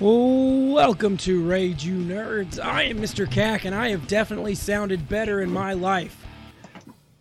[0.00, 2.58] Welcome to Rage You Nerds.
[2.58, 3.30] I am Mr.
[3.30, 6.24] Cack, and I have definitely sounded better in my life.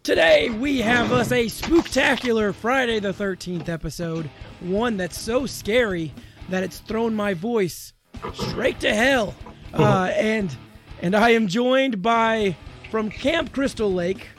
[0.01, 4.29] Today, we have us a spooktacular Friday the 13th episode,
[4.61, 6.13] one that's so scary
[6.47, 7.91] that it's thrown my voice
[8.33, 9.35] straight to hell.
[9.71, 10.57] Uh, and
[10.99, 12.55] and I am joined by
[12.89, 14.29] from Camp Crystal Lake,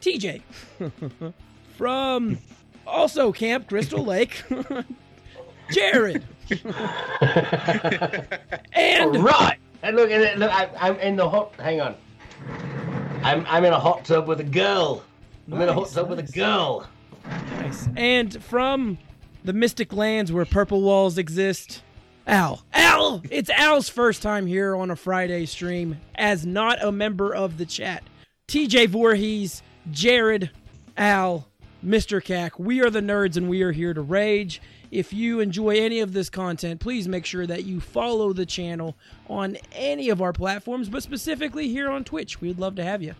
[0.00, 0.40] TJ.
[1.76, 2.38] from
[2.86, 4.42] also Camp Crystal Lake,
[5.70, 6.24] Jared.
[8.72, 9.56] And right.
[9.82, 11.54] And look, and look, I, I'm in the hot.
[11.58, 11.94] Hang on.
[13.22, 15.02] I'm I'm in a hot tub with a girl.
[15.50, 16.88] I'm in a hot Nice, tub with a girl.
[17.26, 17.88] Nice.
[17.96, 18.98] And from
[19.44, 21.82] the mystic lands where purple walls exist,
[22.26, 22.62] Al.
[22.72, 23.22] Al!
[23.30, 27.64] It's Al's first time here on a Friday stream as not a member of the
[27.64, 28.02] chat.
[28.48, 30.50] TJ Voorhees, Jared,
[30.96, 31.48] Al,
[31.84, 32.22] Mr.
[32.22, 34.60] Cack, we are the nerds and we are here to rage.
[34.90, 38.96] If you enjoy any of this content, please make sure that you follow the channel
[39.28, 42.40] on any of our platforms, but specifically here on Twitch.
[42.40, 43.14] We'd love to have you.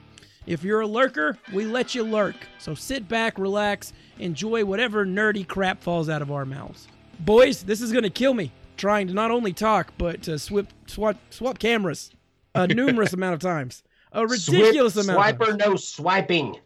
[0.47, 2.37] If you're a lurker, we let you lurk.
[2.59, 6.89] So sit back, relax, enjoy whatever nerdy crap falls out of our mouths.
[7.21, 10.69] Boys, this is going to kill me trying to not only talk, but to swip,
[10.87, 12.13] swap, swap cameras
[12.55, 13.83] a numerous amount of times.
[14.13, 15.59] A ridiculous Swip, amount of Swiper, times.
[15.59, 16.59] no swiping.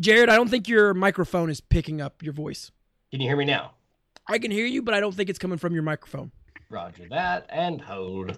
[0.00, 2.70] Jared, I don't think your microphone is picking up your voice.
[3.10, 3.72] Can you hear me now?
[4.28, 6.32] I can hear you, but I don't think it's coming from your microphone.
[6.70, 8.36] Roger that, and hold.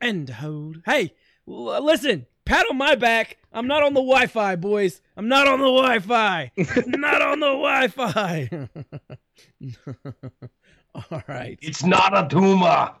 [0.00, 0.82] And hold.
[0.84, 1.14] Hey,
[1.46, 3.36] l- uh, listen, pat on my back.
[3.52, 5.00] I'm not on the Wi Fi, boys.
[5.16, 6.50] I'm not on the Wi Fi.
[6.86, 8.68] not on the Wi Fi.
[11.12, 11.58] All right.
[11.62, 12.92] It's not a tumor.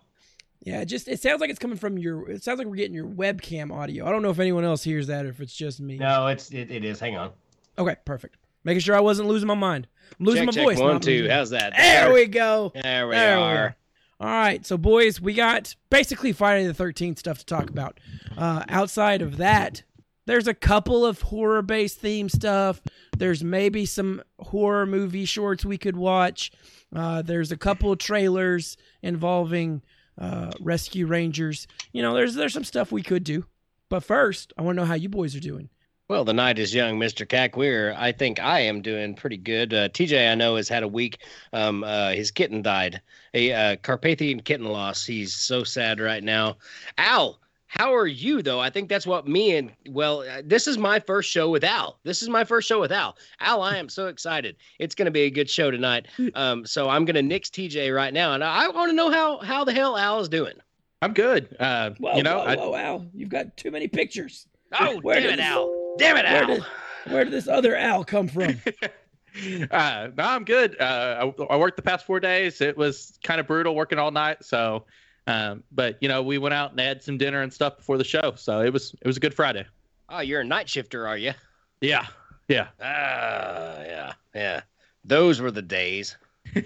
[0.60, 2.30] Yeah, it just it sounds like it's coming from your.
[2.30, 4.06] It sounds like we're getting your webcam audio.
[4.06, 5.96] I don't know if anyone else hears that or if it's just me.
[5.98, 7.00] No, it's it, it is.
[7.00, 7.30] Hang on.
[7.78, 8.36] Okay, perfect.
[8.64, 9.86] Making sure I wasn't losing my mind.
[10.18, 10.78] I'm losing check, my check, voice.
[10.78, 11.10] one, two.
[11.10, 11.74] losing- How's that?
[11.76, 12.72] There we go.
[12.74, 13.68] There we There are.
[13.70, 13.74] go.
[14.20, 18.00] All right, so boys, we got basically Friday the Thirteenth stuff to talk about.
[18.36, 19.84] Uh, outside of that,
[20.26, 22.82] there's a couple of horror-based theme stuff.
[23.16, 26.50] There's maybe some horror movie shorts we could watch.
[26.94, 29.82] Uh, there's a couple of trailers involving
[30.18, 31.68] uh, rescue rangers.
[31.92, 33.46] You know, there's there's some stuff we could do.
[33.88, 35.70] But first, I want to know how you boys are doing.
[36.08, 37.28] Well, the night is young, Mr.
[37.28, 37.94] Cackweir.
[37.98, 39.74] I think I am doing pretty good.
[39.74, 41.18] Uh, TJ, I know, has had a week.
[41.52, 43.02] Um, uh, his kitten died,
[43.34, 45.04] a uh, Carpathian kitten loss.
[45.04, 46.56] He's so sad right now.
[46.96, 48.58] Al, how are you, though?
[48.58, 51.98] I think that's what me and, well, uh, this is my first show with Al.
[52.04, 53.14] This is my first show with Al.
[53.40, 54.56] Al, I am so excited.
[54.78, 56.06] It's going to be a good show tonight.
[56.34, 59.40] Um, so I'm going to nix TJ right now, and I want to know how,
[59.40, 60.54] how the hell Al is doing.
[61.02, 61.54] I'm good.
[61.60, 64.46] Uh, Whoa, you know, whoa, I, whoa, Al, you've got too many pictures.
[64.80, 65.87] Oh, Where damn did it, this- Al.
[65.98, 66.46] Damn it, Where Al.
[66.46, 66.62] did,
[67.08, 68.56] where did this other Al come from?
[69.70, 70.80] uh, no, I'm good.
[70.80, 72.60] Uh, I, I worked the past four days.
[72.60, 74.44] It was kind of brutal working all night.
[74.44, 74.84] So,
[75.26, 78.04] um, but you know, we went out and had some dinner and stuff before the
[78.04, 78.34] show.
[78.36, 79.66] So it was it was a good Friday.
[80.08, 81.32] Oh, you're a night shifter, are you?
[81.80, 82.06] Yeah,
[82.48, 82.68] yeah.
[82.80, 84.60] Ah, yeah, yeah.
[85.04, 86.16] Those were the days.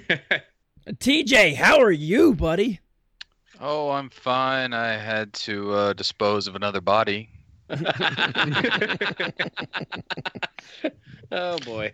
[0.88, 2.80] TJ, how are you, buddy?
[3.60, 4.72] Oh, I'm fine.
[4.72, 7.28] I had to uh, dispose of another body.
[11.32, 11.92] oh boy.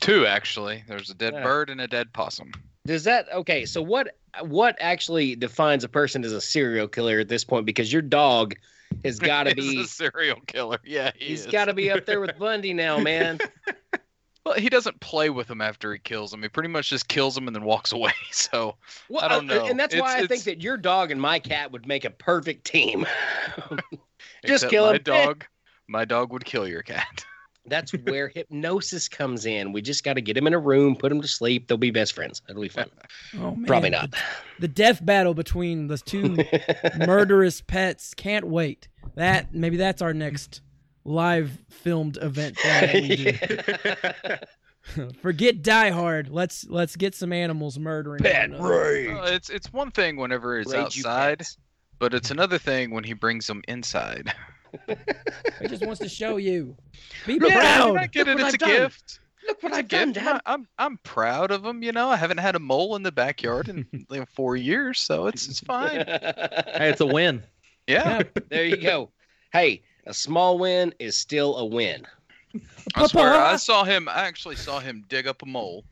[0.00, 0.82] Two, actually.
[0.88, 1.42] There's a dead Yeah.
[1.42, 2.52] bird and a dead possum.
[2.86, 3.64] Does that okay?
[3.66, 4.16] So what?
[4.42, 7.66] What actually defines a person as a serial killer at this point?
[7.66, 8.54] Because your dog
[9.04, 9.80] has got to be.
[9.80, 10.78] a serial killer.
[10.84, 11.52] Yeah, he He's is.
[11.52, 13.38] got to be up there with Bundy now, man.
[14.44, 16.40] Well, he doesn't play with him after he kills him.
[16.42, 18.12] He pretty much just kills him and then walks away.
[18.30, 18.76] So
[19.08, 19.66] Well, I don't uh, know.
[19.66, 22.10] And that's It's- why I think that your dog and my cat would make a
[22.10, 23.06] perfect team.
[24.46, 25.02] Just except kill my him.
[25.04, 25.44] dog.
[25.88, 27.24] My dog would kill your cat.
[27.68, 29.72] That's where hypnosis comes in.
[29.72, 31.66] We just got to get him in a room, put him to sleep.
[31.66, 32.40] They'll be best friends.
[32.48, 32.88] It'll be fun.
[33.34, 34.12] Oh man, Probably not.
[34.12, 34.18] The,
[34.60, 36.36] the death battle between the two
[37.06, 38.14] murderous pets.
[38.14, 38.86] Can't wait.
[39.16, 40.60] That maybe that's our next
[41.04, 45.12] live filmed event that we do.
[45.20, 46.28] Forget Die Hard.
[46.28, 48.22] Let's let's get some animals murdering.
[48.22, 48.74] Pet one another.
[48.80, 49.08] rage.
[49.08, 51.58] Well, it's it's one thing whenever it's Rage outside, pets.
[51.98, 54.32] But it's another thing when he brings them inside.
[55.60, 56.76] He just wants to show you.
[57.26, 57.96] Be Yeah, proud.
[57.96, 58.42] I get Look it.
[58.42, 58.82] what It's a I've done.
[58.82, 59.20] gift.
[59.46, 60.26] Look what It's a I've done, gift.
[60.26, 60.40] Dad.
[60.44, 61.82] I- I'm I'm proud of him.
[61.82, 65.28] You know, I haven't had a mole in the backyard in like four years, so
[65.28, 66.04] it's it's fine.
[66.06, 67.42] Hey, it's a win.
[67.86, 69.10] Yeah, there you go.
[69.52, 72.06] Hey, a small win is still a win.
[72.96, 73.32] I swear.
[73.34, 74.08] I saw him.
[74.10, 75.84] I actually saw him dig up a mole,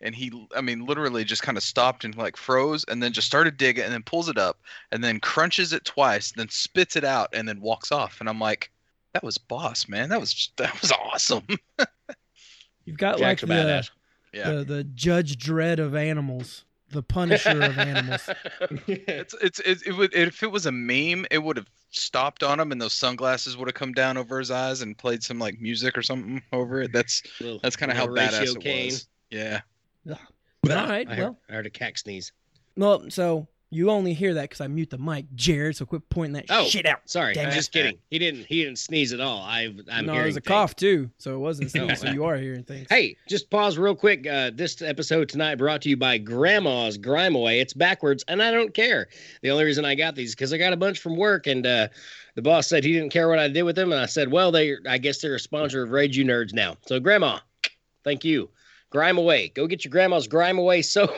[0.00, 3.26] and he, I mean, literally just kind of stopped and like froze, and then just
[3.26, 4.60] started digging, and then pulls it up,
[4.92, 8.20] and then crunches it twice, then spits it out, and then walks off.
[8.20, 8.70] And I'm like,
[9.14, 10.08] that was boss, man.
[10.10, 11.46] That was that was awesome.
[12.84, 13.90] You've got Jack's like the, badass.
[14.32, 14.50] Yeah.
[14.52, 16.64] the the Judge Dredd of animals.
[16.90, 18.28] the Punisher of animals.
[18.86, 22.60] It's it's it, it would if it was a meme, it would have stopped on
[22.60, 25.58] him, and those sunglasses would have come down over his eyes and played some like
[25.60, 26.92] music or something over it.
[26.92, 29.08] That's Little- that's kind of how badass Horatio it was.
[29.30, 29.60] Yeah.
[30.14, 30.16] All
[30.70, 32.32] right, I heard, well, I heard a cack sneeze.
[32.76, 35.76] well, so you only hear that because I mute the mic, Jared.
[35.76, 37.00] So quit pointing that Oh, shit out.
[37.08, 37.98] Sorry, I'm just kidding.
[38.10, 38.46] He didn't.
[38.46, 39.42] He didn't sneeze at all.
[39.42, 40.48] I've, I'm no, hearing it was a things.
[40.48, 42.00] cough too, so it wasn't sneeze.
[42.00, 42.86] so you are hearing things.
[42.90, 44.26] Hey, just pause real quick.
[44.26, 47.60] Uh, this episode tonight brought to you by Grandma's Grime Away.
[47.60, 49.08] It's backwards, and I don't care.
[49.42, 51.88] The only reason I got these because I got a bunch from work, and uh,
[52.34, 54.50] the boss said he didn't care what I did with them, and I said, well,
[54.52, 56.76] they, I guess they're a sponsor of Rage You Nerds now.
[56.86, 57.40] So, Grandma,
[58.04, 58.48] thank you.
[58.90, 59.48] Grime Away.
[59.48, 61.10] Go get your grandma's Grime Away soap.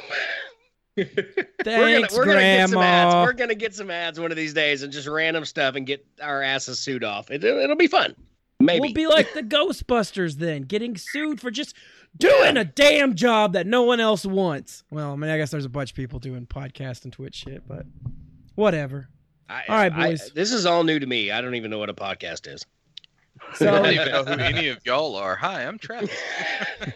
[0.96, 1.14] Thanks,
[1.64, 3.14] we're gonna, we're gonna get some ads.
[3.14, 6.04] We're gonna get some ads one of these days and just random stuff and get
[6.20, 7.30] our asses sued off.
[7.30, 8.14] It, it'll be fun.
[8.60, 8.80] Maybe.
[8.80, 11.76] We'll be like the Ghostbusters then, getting sued for just
[12.18, 14.82] doing a damn job that no one else wants.
[14.90, 17.68] Well, I mean, I guess there's a bunch of people doing podcast and Twitch shit,
[17.68, 17.86] but
[18.56, 19.08] whatever.
[19.48, 20.32] I- All right, I- boys.
[20.34, 21.30] this is all new to me.
[21.30, 22.64] I don't even know what a podcast is.
[23.60, 25.36] I don't even know who any of y'all are.
[25.36, 26.10] Hi, I'm Travis.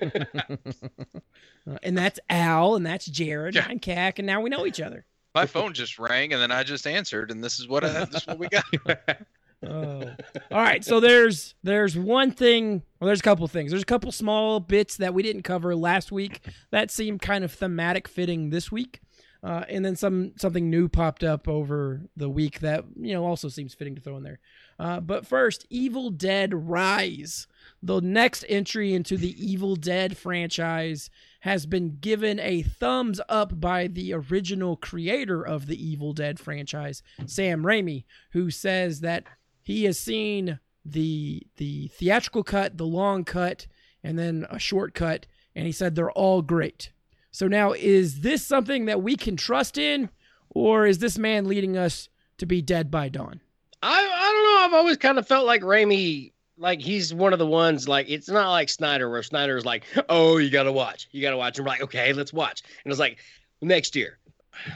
[1.83, 3.63] and that's Al, and that's Jared, Yeah.
[3.63, 5.05] and I'm Cack, and now we know each other.
[5.35, 8.23] My phone just rang, and then I just answered, and this is what I, this
[8.23, 8.65] is what we got.
[9.65, 10.03] Oh.
[10.51, 13.71] All right, so there's there's one thing, well, there's a couple things.
[13.71, 16.41] There's a couple small bits that we didn't cover last week
[16.73, 19.01] that seem kind of thematic fitting this week,
[19.43, 23.49] uh, and then some something new popped up over the week that you know also
[23.49, 24.39] seems fitting to throw in there.
[24.79, 27.49] Uh, but first, Evil Dead Rise,
[27.83, 31.11] the next entry into the Evil Dead franchise,
[31.41, 37.03] has been given a thumbs up by the original creator of the Evil Dead franchise,
[37.27, 39.25] Sam Raimi, who says that
[39.63, 43.67] he has seen the the theatrical cut, the long cut,
[44.05, 46.93] and then a short cut, and he said they're all great.
[47.33, 50.11] So now, is this something that we can trust in,
[50.51, 52.09] or is this man leading us
[52.39, 53.41] to be dead by dawn?
[53.83, 54.67] I I don't know.
[54.67, 57.89] I've always kind of felt like Raimi, like he's one of the ones.
[57.89, 61.23] Like it's not like Snyder, where Snyder is like, "Oh, you got to watch, you
[61.23, 63.19] got to watch," and we're like, "Okay, let's watch." And it's like
[63.61, 64.19] next year.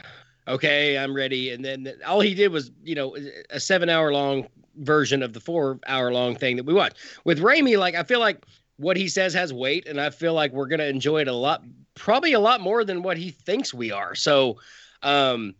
[0.49, 1.51] Okay, I'm ready.
[1.51, 3.17] And then all he did was, you know,
[3.49, 6.95] a seven hour long version of the four hour long thing that we watched.
[7.25, 8.45] With Raimi, like I feel like
[8.77, 11.65] what he says has weight, and I feel like we're gonna enjoy it a lot,
[11.97, 14.15] probably a lot more than what he thinks we are.
[14.15, 14.59] So,
[15.03, 15.55] um,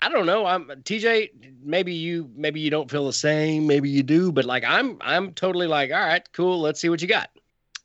[0.00, 0.46] I don't know.
[0.46, 1.30] I'm TJ.
[1.62, 3.66] Maybe you, maybe you don't feel the same.
[3.66, 4.32] Maybe you do.
[4.32, 6.60] But like, I'm, I'm totally like, all right, cool.
[6.60, 7.30] Let's see what you got.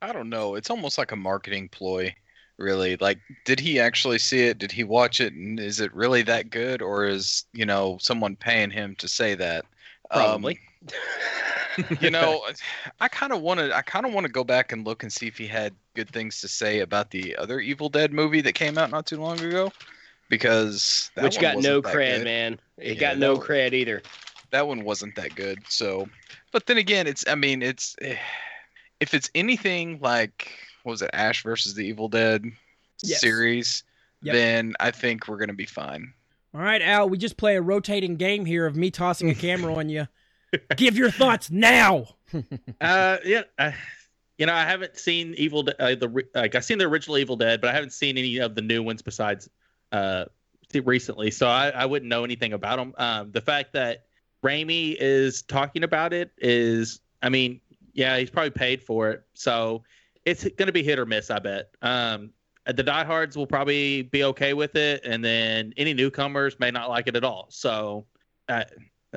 [0.01, 0.56] I don't know.
[0.56, 2.16] It's almost like a marketing ploy,
[2.57, 2.96] really.
[2.98, 4.57] Like, did he actually see it?
[4.57, 5.34] Did he watch it?
[5.34, 9.36] And is it really that good, or is you know someone paying him to say
[9.36, 9.66] that?
[10.12, 10.60] Um, Probably.
[12.02, 12.46] you know,
[13.00, 13.76] I kind of want to.
[13.76, 16.10] I kind of want to go back and look and see if he had good
[16.10, 19.40] things to say about the other Evil Dead movie that came out not too long
[19.40, 19.72] ago,
[20.30, 22.24] because that Which one got no wasn't that cred, good.
[22.26, 22.60] man.
[22.78, 24.02] It Yeah, got no that- cred either.
[24.52, 25.60] that one wasn't that good.
[25.70, 26.08] So,
[26.52, 28.18] but then again, it's I mean, it's eh,
[29.00, 30.52] if it's anything like
[30.84, 32.44] what was it, Ash versus the Evil Dead
[33.04, 33.22] Yes.
[33.22, 33.84] series,
[34.24, 34.34] Yep.
[34.34, 36.14] then I think we're gonna be fine.
[36.54, 39.74] All right, Al, we just play a rotating game here of me tossing a camera
[39.75, 40.08] on you.
[40.75, 42.08] Give your thoughts now.
[42.79, 43.41] Uh, yeah.
[43.58, 43.74] I,
[44.38, 45.63] you know, I haven't seen Evil.
[45.63, 48.38] De- uh, the like I've seen the original Evil Dead, but I haven't seen any
[48.38, 49.50] of the new ones besides
[49.91, 50.25] uh
[50.84, 51.32] recently.
[51.32, 52.94] So I, I wouldn't know anything about them.
[52.98, 54.06] Um, the fact that
[54.44, 57.60] Raimi is talking about it is, I mean,
[57.94, 59.84] yeah, he's probably paid for it, so
[60.25, 61.32] it's going to be hit or miss.
[61.32, 61.72] I bet.
[61.82, 62.32] Um,
[62.65, 67.08] the diehards will probably be okay with it, and then any newcomers may not like
[67.08, 67.48] it at all.
[67.50, 68.06] So
[68.48, 68.65] uh,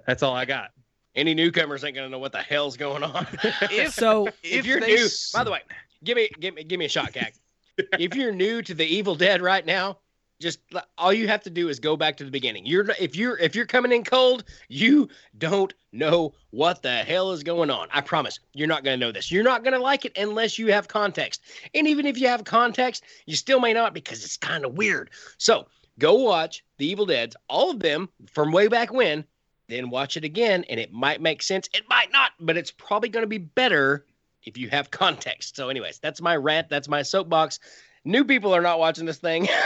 [0.07, 0.71] that's all I got.
[1.15, 3.27] Any newcomers ain't gonna know what the hell's going on.
[3.71, 5.61] If So, if if you're they new, s- by the way,
[6.05, 7.35] give me give me give me a shot, Cack.
[7.99, 9.99] if you're new to the Evil Dead right now,
[10.41, 10.59] just
[10.99, 12.67] all you have to do is go back to the beginning.
[12.67, 17.43] You're if you're if you're coming in cold, you don't know what the hell is
[17.43, 17.89] going on.
[17.93, 19.31] I promise, you're not gonna know this.
[19.31, 21.43] You're not gonna like it unless you have context.
[21.75, 25.11] And even if you have context, you still may not because it's kind of weird.
[25.39, 25.67] So
[25.99, 29.25] go watch the Evil Deads, all of them from way back when.
[29.73, 31.69] Then watch it again, and it might make sense.
[31.73, 34.05] It might not, but it's probably going to be better
[34.45, 35.57] if you have context.
[35.57, 36.69] So, anyways, that's my rant.
[36.69, 37.59] That's my soapbox.
[38.05, 39.49] New people are not watching this thing.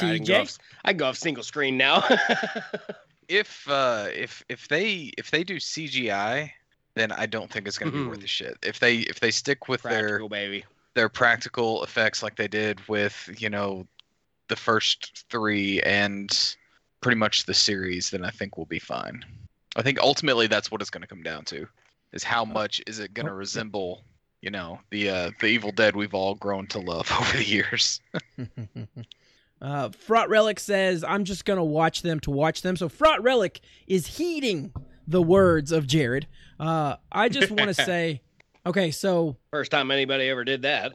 [0.00, 2.02] I go TJ, off, I go off single screen now.
[3.28, 6.50] if uh if if they if they do CGI,
[6.94, 8.22] then I don't think it's gonna be worth Mhm.
[8.22, 8.58] the shit.
[8.64, 10.64] If they if they stick with their baby.
[10.94, 13.86] their practical effects like they did with you know
[14.48, 16.56] the first three and
[17.02, 19.22] pretty much the series then i think we'll be fine
[19.76, 21.66] i think ultimately that's what it's going to come down to
[22.12, 24.02] is how much is it going to Oh, resemble
[24.40, 28.00] you know the uh the evil dead we've all grown to love over the years
[29.60, 32.76] Uh, Fraught Relic says, I'm just going to watch them to watch them.
[32.76, 34.72] So Fraught Relic is heeding
[35.06, 36.26] the words of Jared.
[36.58, 38.22] Uh, I just want to say,
[38.66, 40.94] okay, so First time anybody ever did that.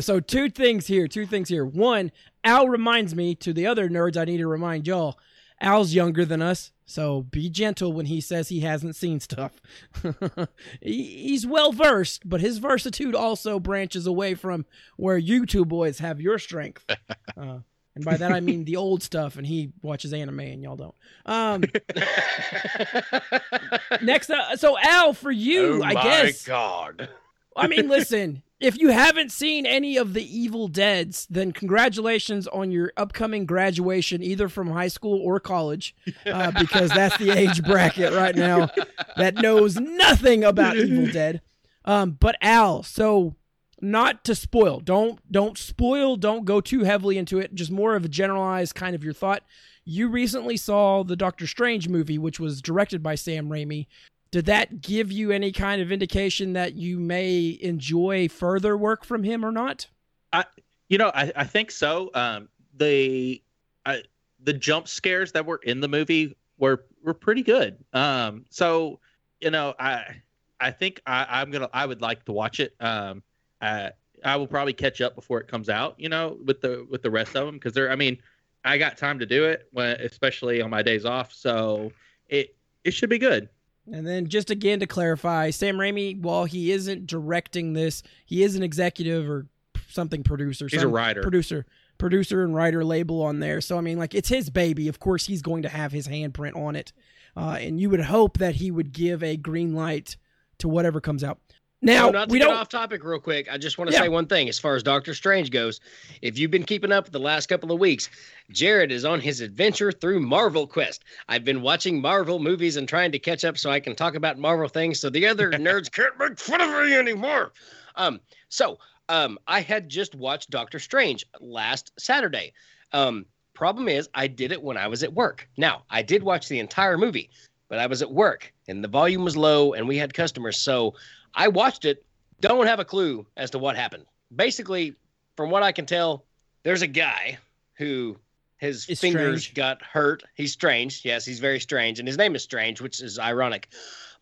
[0.00, 1.06] so two things here.
[1.06, 1.66] Two things here.
[1.66, 2.10] One,
[2.44, 4.16] Al reminds me to the other nerds.
[4.16, 5.18] I need to remind y'all.
[5.60, 9.60] Al's younger than us, so be gentle when he says he hasn't seen stuff.
[10.80, 16.20] he's well versed, but his versitude also branches away from where you two boys have
[16.20, 16.84] your strength.
[17.36, 17.60] Uh,
[17.94, 20.94] and by that I mean the old stuff, and he watches anime and y'all don't.
[21.24, 21.62] Um,
[24.02, 26.44] next, uh, so Al, for you, oh I my guess.
[26.44, 27.08] God.
[27.56, 32.72] I mean, listen, if you haven't seen any of the Evil Deads, then congratulations on
[32.72, 35.94] your upcoming graduation, either from high school or college,
[36.26, 38.68] uh, because that's the age bracket right now
[39.16, 41.40] that knows nothing about Evil Dead.
[41.84, 43.36] Um, but Al, so
[43.80, 47.54] not to spoil, don't don't spoil, don't go too heavily into it.
[47.54, 49.42] Just more of a generalized kind of your thought.
[49.84, 53.86] You recently saw the Doctor Strange movie, which was directed by Sam Raimi
[54.30, 59.22] did that give you any kind of indication that you may enjoy further work from
[59.24, 59.86] him or not?
[60.32, 60.44] I,
[60.88, 62.10] You know, I, I think so.
[62.14, 63.42] Um, the
[63.86, 64.02] I,
[64.42, 67.78] the jump scares that were in the movie were were pretty good.
[67.92, 69.00] Um, so
[69.40, 70.22] you know, I
[70.60, 72.74] I think I, I'm gonna I would like to watch it.
[72.80, 73.22] Um,
[73.60, 73.92] I
[74.24, 75.94] I will probably catch up before it comes out.
[75.98, 78.18] You know, with the with the rest of them because they're I mean
[78.64, 81.32] I got time to do it when especially on my days off.
[81.32, 81.92] So
[82.28, 83.48] it it should be good.
[83.92, 88.56] And then just again to clarify, Sam Raimi, while he isn't directing this, he is
[88.56, 89.46] an executive or
[89.88, 90.68] something producer.
[90.70, 91.22] He's a writer.
[91.22, 91.66] Producer.
[91.96, 93.60] Producer and writer label on there.
[93.60, 94.88] So I mean like it's his baby.
[94.88, 96.92] Of course he's going to have his handprint on it.
[97.36, 100.16] Uh, and you would hope that he would give a green light
[100.58, 101.38] to whatever comes out.
[101.80, 103.48] Now Oh, not to we get don't off topic real quick.
[103.50, 104.02] I just want to Yeah.
[104.02, 105.80] say one thing as far as Doctor Strange goes.
[106.22, 108.10] If you've been keeping up with the last couple of weeks,
[108.50, 111.04] Jared is on his adventure through Marvel Quest.
[111.28, 114.38] I've been watching Marvel movies and trying to catch up so I can talk about
[114.38, 117.52] Marvel things so the other nerds can't make fun of me anymore.
[117.94, 122.52] Um, so um, I had just watched Doctor Strange last Saturday.
[122.92, 125.48] Um, problem is, I did it when I was at work.
[125.56, 127.30] Now, I did watch the entire movie,
[127.68, 130.56] but I was at work and the volume was low and we had customers.
[130.58, 130.94] So
[131.34, 132.04] I watched it,
[132.40, 134.04] don't have a clue as to what happened.
[134.34, 134.94] Basically,
[135.36, 136.24] from what I can tell,
[136.62, 137.38] there's a guy
[137.74, 138.18] who
[138.58, 139.54] his Is fingers strange.
[139.54, 140.24] got hurt.
[140.34, 141.04] He's strange.
[141.04, 141.98] Yes, he's very strange.
[141.98, 143.68] And his name is Strange, which is ironic.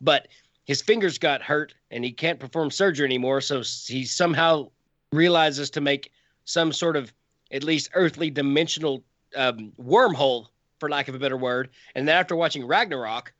[0.01, 0.29] But
[0.65, 3.41] his fingers got hurt and he can't perform surgery anymore.
[3.41, 4.71] So he somehow
[5.13, 6.13] realizes to make
[6.45, 7.13] some sort of
[7.51, 9.03] at least earthly dimensional
[9.37, 10.49] um, wormhole,
[10.79, 11.71] for lack of a better word.
[11.95, 13.33] And then after watching Ragnarok,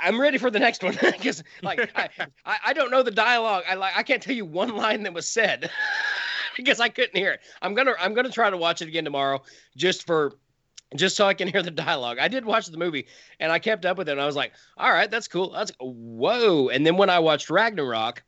[0.00, 1.90] I'm ready for the next one because like
[2.44, 3.64] I, I don't know the dialogue.
[3.68, 5.70] I like I can't tell you one line that was said
[6.56, 7.40] because I couldn't hear it.
[7.62, 9.42] I'm gonna I'm gonna try to watch it again tomorrow
[9.76, 10.32] just for
[10.96, 12.18] just so I can hear the dialogue.
[12.18, 13.06] I did watch the movie
[13.40, 15.50] and I kept up with it and I was like, all right, that's cool.
[15.50, 16.68] That's whoa.
[16.68, 18.22] And then when I watched Ragnarok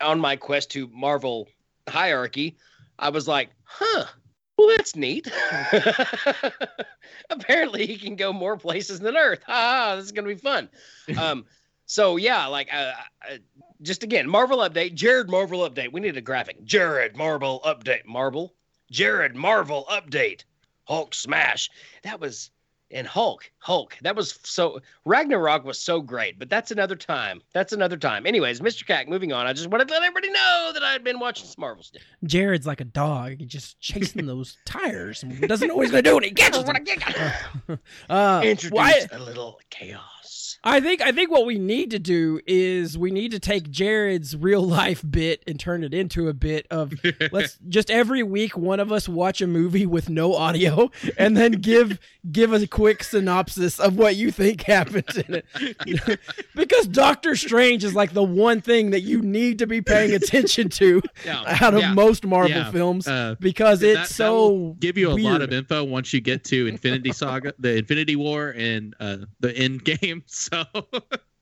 [0.00, 1.48] on my quest to Marvel
[1.88, 2.56] hierarchy,
[2.98, 4.06] I was like, huh.
[4.56, 5.30] Well, that's neat.
[7.30, 9.40] Apparently, he can go more places than Earth.
[9.48, 10.68] Ah, this is gonna be fun.
[11.18, 11.44] Um,
[11.86, 12.92] so yeah, like uh,
[13.30, 13.36] uh,
[13.82, 14.94] just again, Marvel update.
[14.94, 15.92] Jared Marvel update.
[15.92, 16.64] We need a graphic.
[16.64, 18.06] Jared Marvel update.
[18.06, 18.54] Marvel.
[18.90, 20.44] Jared Marvel update.
[20.84, 21.70] Hulk smash.
[22.02, 22.50] That was
[22.94, 23.50] and Hulk.
[23.58, 23.98] Hulk.
[24.02, 27.42] That was so Ragnarok was so great, but that's another time.
[27.52, 28.24] That's another time.
[28.26, 28.86] Anyways, Mr.
[28.86, 29.46] Cack, moving on.
[29.46, 32.00] I just wanted to let everybody know that I had been watching some Marvel stuff.
[32.24, 36.02] Jared's like a dog, He's just chasing those tires and doesn't know what he's gonna
[36.02, 36.64] do when he catches
[37.66, 37.78] them.
[38.08, 40.43] Uh, Introduce well, I- a little chaos.
[40.66, 44.34] I think I think what we need to do is we need to take Jared's
[44.34, 46.94] real life bit and turn it into a bit of
[47.32, 51.52] let's just every week one of us watch a movie with no audio and then
[51.52, 51.98] give
[52.32, 56.20] give a quick synopsis of what you think happens in it.
[56.54, 60.70] because Doctor Strange is like the one thing that you need to be paying attention
[60.70, 62.70] to Yeah, out of yeah, most Marvel yeah.
[62.70, 66.20] films Uh, because it's that- that so give you a lot of info once you
[66.22, 70.22] get to Infinity Saga, the Infinity War, and uh, the end game.
[70.26, 70.53] So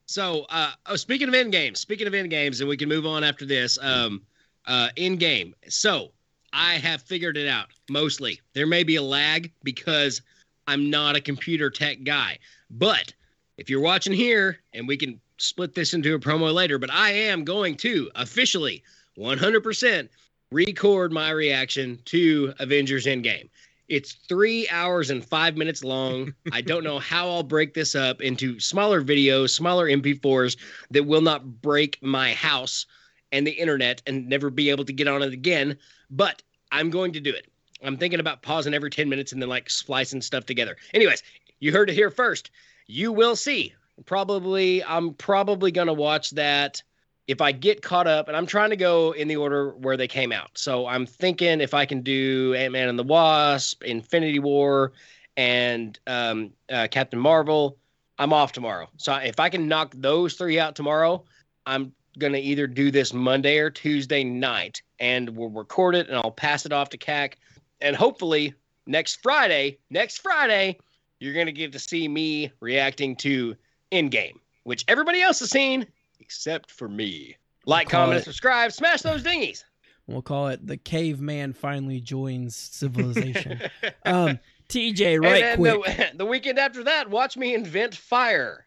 [0.07, 3.07] So, uh, oh, speaking of end games, speaking of end games, and we can move
[3.07, 3.79] on after this.
[3.81, 4.21] Um,
[4.67, 5.55] uh, end game.
[5.69, 6.11] So,
[6.53, 8.41] I have figured it out mostly.
[8.53, 10.21] There may be a lag because
[10.67, 12.39] I'm not a computer tech guy,
[12.71, 13.15] but
[13.57, 17.11] if you're watching here, and we can split this into a promo later, but I
[17.11, 18.83] am going to officially
[19.19, 20.09] 100%
[20.51, 23.49] record my reaction to Avengers Endgame.
[23.89, 26.35] It's three hours and five minutes long.
[26.53, 30.57] I don't know how I'll break this up into smaller videos, smaller MP4s
[30.91, 32.87] that will not break my house
[33.33, 35.77] and the internet and never be able to get on it again.
[36.11, 37.47] But I'm going to do it.
[37.83, 40.77] I'm thinking about pausing every 10 minutes and then like splicing stuff together.
[40.95, 41.23] Anyways,
[41.61, 42.51] you heard it here first.
[42.87, 43.75] You will see.
[44.07, 46.83] Probably, I'm probably gonna watch that
[47.27, 50.09] if I get caught up, and I'm trying to go in the order where they
[50.09, 50.51] came out.
[50.55, 54.93] So I'm thinking if I can do Ant Man and the Wasp, Infinity War,
[55.37, 57.79] and um, uh, Captain Marvel,
[58.19, 58.89] I'm off tomorrow.
[58.97, 61.25] So if I can knock those three out tomorrow,
[61.65, 66.31] I'm gonna either do this Monday or Tuesday night, and we'll record it, and I'll
[66.31, 67.39] pass it off to Cack,
[67.81, 68.55] and hopefully
[68.87, 70.79] next Friday, next Friday,
[71.21, 73.57] you're gonna get to see me reacting to
[73.93, 75.87] Endgame, which everybody else has seen
[76.23, 77.37] except for me.
[77.67, 78.73] Like, Call comment, it- subscribe.
[78.73, 79.65] Smash those dingies.
[80.09, 83.61] We'll call it the caveman finally joins civilization.
[84.05, 85.85] um, TJ, right and quick.
[85.85, 88.67] the, the weekend after that, watch me invent fire.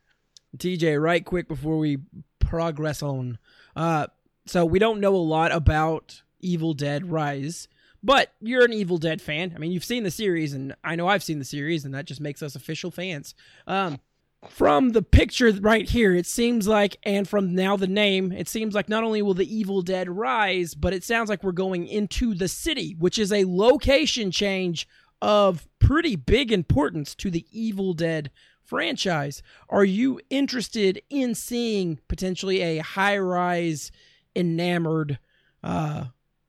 [0.57, 1.97] TJ, right quick before we
[2.39, 3.37] progress on.
[3.75, 4.07] Uh,
[4.45, 7.67] so we don't know a lot about Evil Dead Rise,
[8.01, 9.51] but you're an Evil Dead fan.
[9.55, 12.05] I mean, you've seen the series, and I know I've seen the series, and that
[12.05, 13.35] just makes us official fans.
[13.67, 13.99] Um,
[14.49, 18.73] from the picture right here, it seems like, and from now the name, it seems
[18.73, 22.33] like not only will the Evil Dead rise, but it sounds like we're going into
[22.33, 24.87] the city, which is a location change
[25.21, 28.31] of pretty big importance to the Evil Dead
[28.63, 29.41] franchise.
[29.69, 33.91] Are you interested in seeing potentially a high rise,
[34.35, 35.19] enamored,
[35.63, 36.05] uh,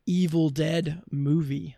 [0.06, 1.76] Evil Dead movie?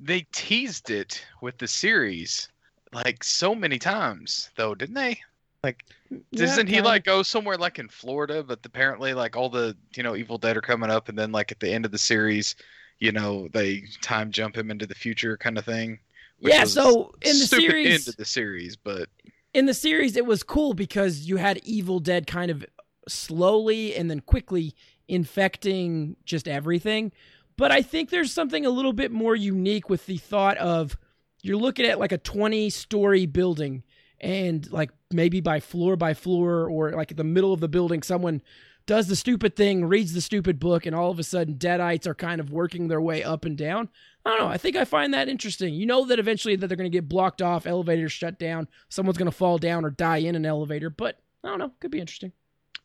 [0.00, 2.48] They teased it with the series
[2.92, 5.20] like so many times, though, didn't they?
[5.64, 5.84] Like,
[6.32, 6.88] doesn't he kinda.
[6.88, 8.42] like go somewhere like in Florida?
[8.42, 11.50] But apparently, like all the you know Evil Dead are coming up, and then like
[11.50, 12.54] at the end of the series,
[12.98, 15.98] you know they time jump him into the future kind of thing.
[16.38, 19.08] which Yeah, so in the series- end of the series, but
[19.54, 22.64] in the series it was cool because you had evil dead kind of
[23.08, 24.74] slowly and then quickly
[25.08, 27.12] infecting just everything
[27.56, 30.96] but i think there's something a little bit more unique with the thought of
[31.42, 33.82] you're looking at like a 20 story building
[34.24, 38.02] and like maybe by floor by floor or like at the middle of the building
[38.02, 38.42] someone
[38.86, 42.14] does the stupid thing reads the stupid book and all of a sudden deadites are
[42.14, 43.88] kind of working their way up and down
[44.26, 44.46] I don't know.
[44.46, 45.74] I think I find that interesting.
[45.74, 49.18] You know that eventually that they're going to get blocked off, elevators shut down, someone's
[49.18, 51.72] going to fall down or die in an elevator, but I don't know.
[51.80, 52.32] Could be interesting.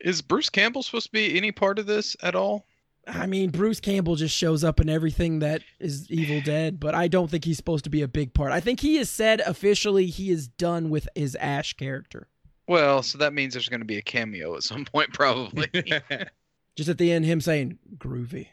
[0.01, 2.67] is Bruce Campbell supposed to be any part of this at all?
[3.11, 7.07] I mean, Bruce Campbell just shows up in everything that is Evil Dead, but I
[7.07, 8.51] don't think he's supposed to be a big part.
[8.51, 12.27] I think he has said officially he is done with his Ash character.
[12.67, 15.67] Well, so that means there's going to be a cameo at some point, probably.
[16.75, 18.47] Just at the end, him saying groovy.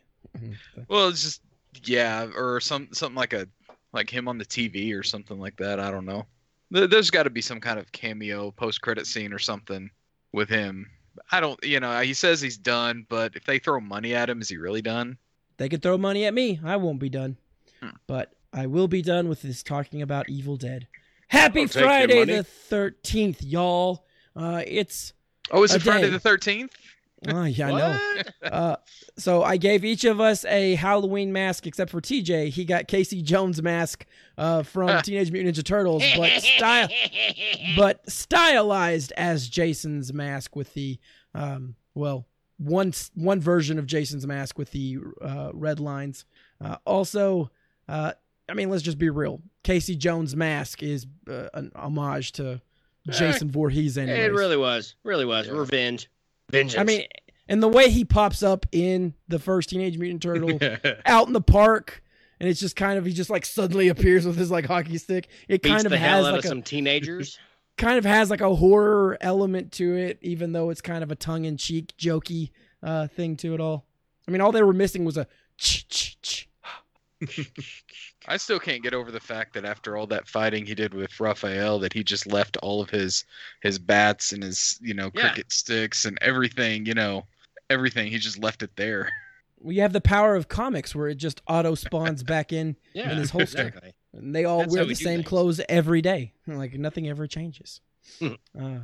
[0.88, 1.40] well, it's just
[1.84, 3.46] yeah, or some something like a
[3.92, 5.78] like him on the TV or something like that.
[5.78, 6.26] I don't know.
[6.70, 9.90] There- There's got to be some kind of cameo post credit scene or something
[10.32, 10.90] with him.
[11.30, 14.40] I don't, you know, he says he's done, but if they throw money at him,
[14.40, 15.18] is he really done?
[15.58, 16.60] They could throw money at me.
[16.64, 17.36] I won't be done.
[17.80, 17.90] Hmm.
[18.06, 20.86] But I will be done with this talking about Evil Dead.
[21.28, 24.06] Happy I'll Friday the 13th, y'all.
[24.34, 25.12] Uh, it's
[25.50, 26.10] Oh, is it Friday day.
[26.10, 26.72] the Thirteenth?
[27.28, 28.22] Oh, yeah, I know.
[28.42, 28.76] Uh,
[29.16, 32.50] so I gave each of us a Halloween mask, except for TJ.
[32.50, 34.04] He got Casey Jones mask
[34.36, 36.88] uh, from Teenage Mutant Ninja Turtles, but style,
[37.74, 40.98] but stylized as Jason's mask with the,
[41.34, 42.26] um, well,
[42.58, 46.26] one one version of Jason's mask with the uh, red lines.
[46.62, 47.50] Uh, also,
[47.88, 48.12] uh,
[48.48, 49.40] I mean, let's just be real.
[49.62, 52.60] Casey Jones mask is uh, an homage to
[53.10, 53.98] Jason Voorhees.
[53.98, 54.18] Anyways.
[54.20, 54.94] It really was.
[55.02, 55.46] Really was.
[55.46, 55.54] Yeah.
[55.54, 56.08] Revenge.
[56.50, 56.80] Vengeance.
[56.80, 57.06] I mean,
[57.48, 60.58] and the way he pops up in the first Teenage Mutant Turtle
[61.06, 62.02] out in the park,
[62.40, 65.28] and it's just kind of he just like suddenly appears with his like hockey stick.
[65.48, 67.38] It beats kind of the has out like of a some teenagers.
[67.76, 71.16] kind of has like a horror element to it, even though it's kind of a
[71.16, 72.50] tongue in cheek, jokey
[72.82, 73.84] uh, thing to it all.
[74.26, 75.26] I mean, all they were missing was a
[75.58, 76.48] ch ch ch.
[78.28, 81.18] I still can't get over the fact that after all that fighting he did with
[81.20, 83.24] Raphael, that he just left all of his
[83.62, 85.28] his bats and his you know Yeah.
[85.28, 87.24] cricket sticks and everything, you know,
[87.70, 88.08] everything.
[88.10, 89.10] He just left it there.
[89.60, 93.18] We have the power of comics where it just auto spawns back in, Yeah, in
[93.18, 93.58] his holster.
[93.58, 93.92] exactly.
[94.12, 95.28] And they all That's wear how the we same things.
[95.28, 96.32] clothes every day.
[96.46, 97.80] Like nothing ever changes.
[98.20, 98.34] Hmm.
[98.58, 98.78] uh,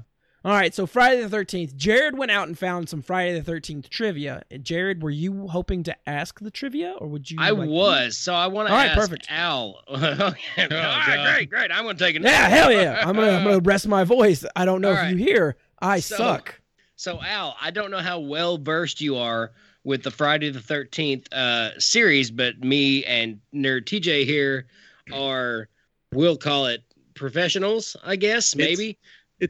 [0.45, 1.77] all right, so Friday the 13th.
[1.77, 4.43] Jared went out and found some Friday the 13th trivia.
[4.61, 7.39] Jared, were you hoping to ask the trivia or would you?
[7.41, 8.17] I like- was.
[8.19, 9.27] So I want to All right, ask perfect.
[9.31, 9.81] Al.
[9.89, 10.35] All right,
[10.69, 11.35] God.
[11.35, 11.71] great, great.
[11.71, 12.23] I'm going to take it.
[12.23, 13.03] Yeah, hell yeah.
[13.07, 14.45] I'm going to I'm going to rest my voice.
[14.57, 15.11] I don't know All if right.
[15.11, 15.57] you hear.
[15.81, 16.61] I So- suck.
[16.97, 19.51] So Al, I don't know how well versed you are
[19.83, 24.67] with the Friday the Thirteenth uh, series, but me and Nerd TJ here
[25.13, 25.69] are,
[26.13, 26.83] we'll call it
[27.15, 28.91] professionals, I guess, maybe.
[28.91, 28.99] it's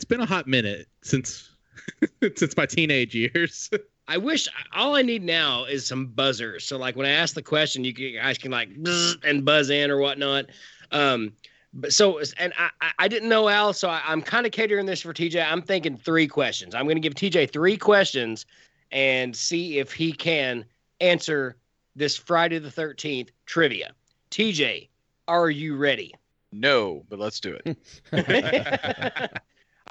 [0.05, 1.51] been a hot minute since
[2.37, 3.71] since my teenage years.
[4.09, 6.65] I wish all I need now is some buzzers.
[6.65, 9.91] So like when I ask the question, you guys can like buzz and buzz in
[9.91, 10.47] or whatnot.
[10.91, 11.33] Um,
[11.73, 14.87] but so and I I- I didn't know Al, so I, I'm kind of catering
[14.87, 15.45] this for TJ.
[15.51, 16.75] I'm thinking three questions.
[16.75, 18.45] I'm going to give TJ three questions
[18.91, 20.65] and see if he can
[21.01, 21.57] answer
[21.97, 23.93] this Friday the 13th trivia.
[24.31, 24.89] TJ,
[25.29, 26.15] are you ready?
[26.53, 27.79] No, but let's do it.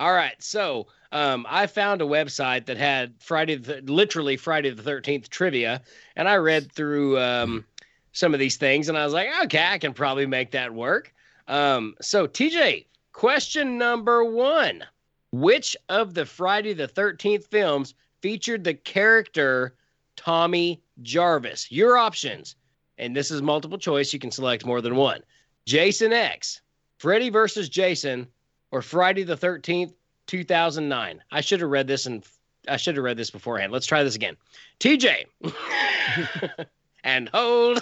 [0.01, 0.33] All right.
[0.41, 5.79] So um, I found a website that had Friday, the, literally Friday the 13th trivia.
[6.15, 7.63] And I read through um,
[8.11, 11.13] some of these things and I was like, okay, I can probably make that work.
[11.47, 14.83] Um, so, TJ, question number one
[15.31, 19.75] Which of the Friday the 13th films featured the character
[20.15, 21.71] Tommy Jarvis?
[21.71, 22.55] Your options,
[22.97, 25.21] and this is multiple choice, you can select more than one
[25.67, 26.61] Jason X,
[26.97, 28.27] Freddy versus Jason,
[28.71, 29.93] or Friday the 13th,
[30.27, 31.23] 2009.
[31.31, 32.25] I should have read this and
[32.67, 33.71] I should have read this beforehand.
[33.71, 34.37] Let's try this again.
[34.79, 35.25] TJ.
[37.03, 37.81] and hold.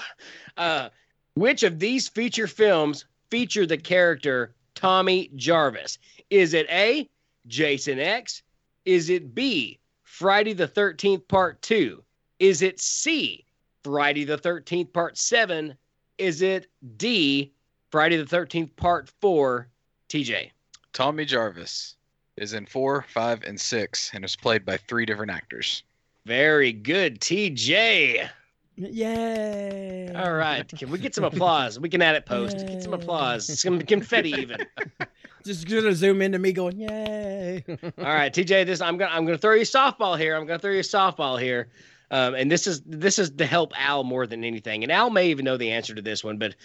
[0.57, 0.89] Uh,
[1.35, 5.97] which of these feature films feature the character Tommy Jarvis?
[6.29, 7.09] Is it A,
[7.47, 8.41] Jason X?
[8.85, 12.03] Is it B, Friday the 13th Part 2?
[12.39, 13.45] Is it C,
[13.83, 15.75] Friday the 13th Part 7?
[16.17, 17.51] Is it D,
[17.91, 19.67] Friday the 13th Part 4?
[20.09, 20.51] TJ.
[20.93, 21.95] Tommy Jarvis
[22.37, 25.83] is in four, five, and six, and is played by three different actors.
[26.25, 28.29] Very good, TJ.
[28.75, 30.13] Yay!
[30.15, 30.65] All right.
[30.67, 31.77] Can we get some applause?
[31.79, 32.65] We can add it post.
[32.65, 33.59] Get some applause.
[33.59, 34.65] Some confetti even.
[35.45, 37.63] Just gonna zoom into me going, yay!
[37.67, 40.35] All right, TJ, this I'm gonna I'm gonna throw you a softball here.
[40.35, 41.69] I'm gonna throw you a softball here.
[42.11, 44.83] Um, and this is this is to help Al more than anything.
[44.83, 46.55] And Al may even know the answer to this one, but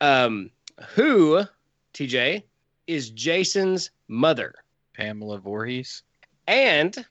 [0.00, 0.50] um
[0.94, 1.44] who,
[1.94, 2.42] TJ,
[2.86, 4.54] is Jason's mother?
[4.94, 6.02] Pamela Voorhees.
[6.46, 7.04] And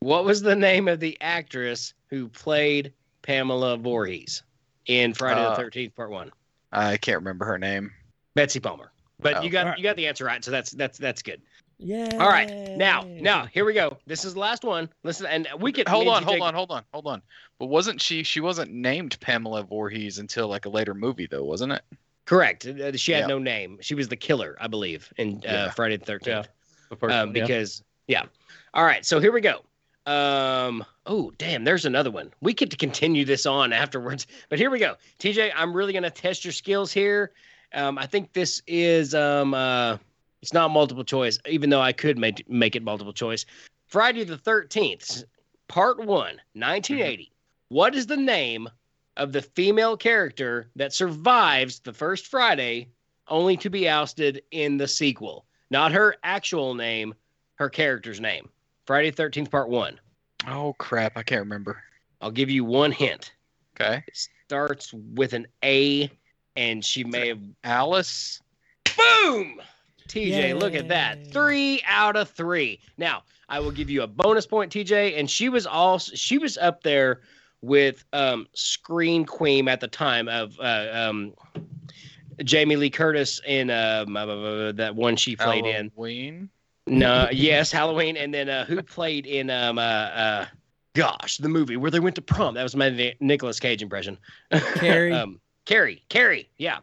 [0.00, 4.42] what was the name of the actress who played Pamela Voorhees
[4.86, 6.30] in Friday Uh, the 13th, part one?
[6.72, 7.92] I can't remember her name.
[8.34, 8.92] Betsy Palmer.
[9.20, 9.42] But Oh.
[9.42, 9.78] you got Alright.
[9.78, 11.40] you got the answer right, so that's that's that's good.
[11.78, 12.08] Yeah.
[12.18, 13.98] All right, now now here we go.
[14.06, 14.88] This is the last one.
[15.04, 17.22] Listen, and we can Hold on, TJ hold on, hold on, hold on.
[17.58, 18.22] But wasn't she?
[18.22, 21.82] She wasn't named Pamela Voorhees until like a later movie, though, wasn't it?
[22.24, 22.66] Correct.
[22.66, 23.26] Uh, She had Yeah.
[23.26, 23.78] no name.
[23.80, 25.70] She was the killer, I believe, in uh, Yeah.
[25.70, 26.48] Friday the Thirteenth.
[26.98, 27.42] First Um, yeah.
[27.44, 28.24] because yeah.
[28.74, 29.62] All right, so here we go.
[30.06, 30.84] Um.
[31.06, 31.64] Oh, damn.
[31.64, 32.32] There's another one.
[32.40, 34.96] We get to continue this on afterwards, but here we go.
[35.18, 37.32] TJ, I'm really gonna test your skills here.
[37.74, 39.96] Um, I think this is um uh,
[40.42, 43.46] it's not multiple choice, even though I could make make it multiple choice.
[43.86, 45.24] Friday the Thirteenth,
[45.68, 47.30] Part One, 1980.
[47.68, 48.68] What is the name
[49.16, 52.88] of the female character that survives the first Friday,
[53.28, 55.46] only to be ousted in the sequel?
[55.70, 57.14] Not her actual name,
[57.54, 58.48] her character's name.
[58.86, 59.98] Friday the 13th, Part 1.
[60.48, 61.82] Oh crap, I can't remember.
[62.20, 63.32] I'll give you one hint.
[63.74, 66.10] Okay, It starts with an A,
[66.56, 67.40] and she may have.
[67.64, 68.40] Alice.
[68.84, 69.60] Boom!
[70.08, 71.32] TJ, look at that.
[71.32, 72.80] Three out of three.
[72.98, 76.58] Now, I will give you a bonus point, TJ, and she was also she was
[76.58, 77.20] up there
[77.62, 81.34] with um Scream Queen at the time of uh, um
[82.42, 85.90] Jamie Lee Curtis in um, uh, that one she played in.
[85.94, 86.48] Halloween.
[86.86, 90.46] No, yes, Halloween, and then uh, who played in um uh, uh
[90.94, 92.54] gosh the movie where they went to prom?
[92.54, 94.18] That was my Ni- Nicolas Cage impression.
[94.50, 95.12] Carrie.
[95.12, 96.78] um, Carrie, Carrie, yeah.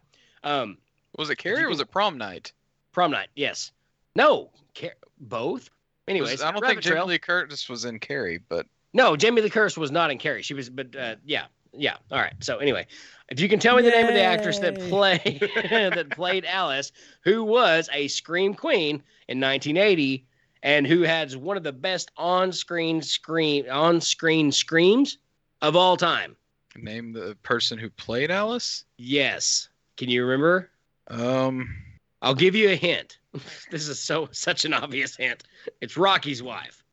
[0.46, 0.78] Um,
[1.18, 2.54] Was it Carrie or was it Prom Night?
[2.94, 3.72] prom night, yes.
[4.16, 5.62] No, Car- both.
[5.62, 5.70] Was-
[6.08, 7.04] Anyways, I don't think Trail.
[7.04, 10.42] Jamie Lee Curtis was in Carrie, but No, Jamie Lee Curtis was not in Carrie.
[10.42, 11.98] She was, but uh, yeah, yeah.
[12.12, 12.34] All right.
[12.40, 12.88] So anyway,
[13.30, 14.90] if you can tell me the name of the actress that Yay.
[14.90, 16.92] played that played Alice,
[17.24, 20.26] who was a scream queen in 1980,
[20.64, 25.18] and who has one of the best on-screen scream on-screen screams
[25.62, 26.36] of all time.
[26.76, 28.86] name the person who played Alice.
[28.98, 29.70] Yes.
[29.98, 30.70] Can you remember?
[31.10, 31.76] Um,
[32.22, 33.20] I'll give you a hint.
[33.72, 35.44] this is so such an obvious hint.
[35.82, 36.84] It's Rocky's wife.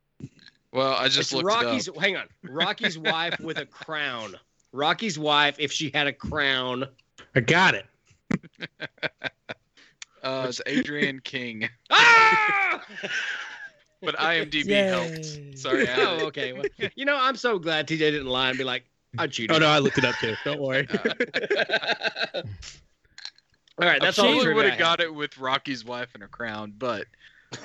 [0.77, 1.89] Well, I just it's looked Rocky's.
[1.89, 2.03] it up.
[2.03, 4.37] Hang on, Rocky's wife with a crown.
[4.73, 6.85] Rocky's wife, if she had a crown.
[7.35, 7.87] I got it.
[10.23, 12.83] Uh, it's Adrienne King, Ah!
[14.03, 14.89] but IMDb Yay.
[14.89, 15.57] helped.
[15.57, 16.53] Sorry, I oh, okay.
[16.53, 16.65] Well,
[16.97, 18.87] you know, I'm so glad TJ didn't lie and be like,
[19.19, 19.55] I cheated.
[19.55, 20.35] Oh no, I looked it up too.
[20.45, 20.89] Don't worry.
[23.79, 24.31] All right, that's I all.
[24.31, 27.07] the probably trivia would have got it with Rocky's wife and a crown, but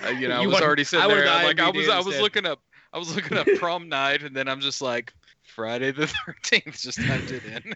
[0.05, 1.43] uh, you know, I was already I sitting would've there.
[1.43, 2.61] Like I IMDb'd was, I was looking up,
[2.93, 6.79] I was looking up prom night, and then I'm just like, Friday the Thirteenth.
[6.79, 7.73] Just typed it in.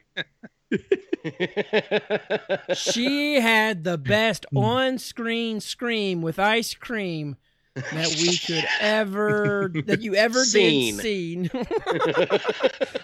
[2.75, 7.36] she had the best on-screen scream with ice cream
[7.75, 10.95] that we could ever that you ever Seen.
[10.95, 11.49] did seen.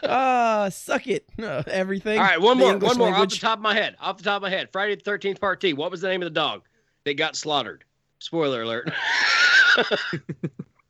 [0.03, 1.25] Ah, suck it.
[1.41, 2.17] Uh, everything.
[2.17, 3.95] All right, one more, English one more off the top of my head.
[4.01, 4.69] Off the top of my head.
[4.71, 5.73] Friday the Thirteenth Part Two.
[5.75, 6.63] What was the name of the dog
[7.05, 7.85] that got slaughtered?
[8.19, 8.91] Spoiler alert.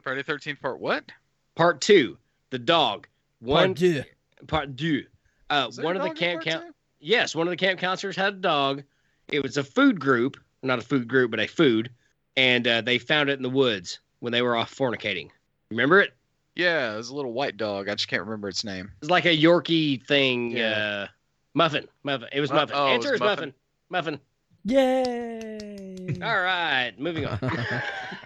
[0.02, 1.12] Friday Thirteenth Part what?
[1.56, 2.18] part Two.
[2.50, 3.08] The dog.
[3.40, 4.04] One Part deux.
[4.48, 5.06] part two.
[5.50, 6.66] Uh, one of the camp part count.
[6.68, 6.74] two?
[7.00, 8.84] Yes, one of the camp counselors had a dog.
[9.30, 11.90] It was a food group, not a food group, but a food,
[12.38, 15.30] and uh, they found it in the woods when they were off fornicating.
[15.72, 16.14] Remember it?
[16.56, 17.88] Yeah, it was a little white dog.
[17.90, 18.86] I just can't remember its name.
[18.86, 20.52] It was like a Yorkie thing.
[20.52, 20.70] Yeah.
[20.70, 21.08] Uh,
[21.54, 22.28] muffin, muffin.
[22.34, 22.76] It was muffin.
[22.78, 23.54] oh, Answer was is muffin.
[23.90, 24.20] Muffin.
[24.20, 24.20] Muffin.
[24.66, 26.20] Yay.
[26.22, 27.40] All right, moving on.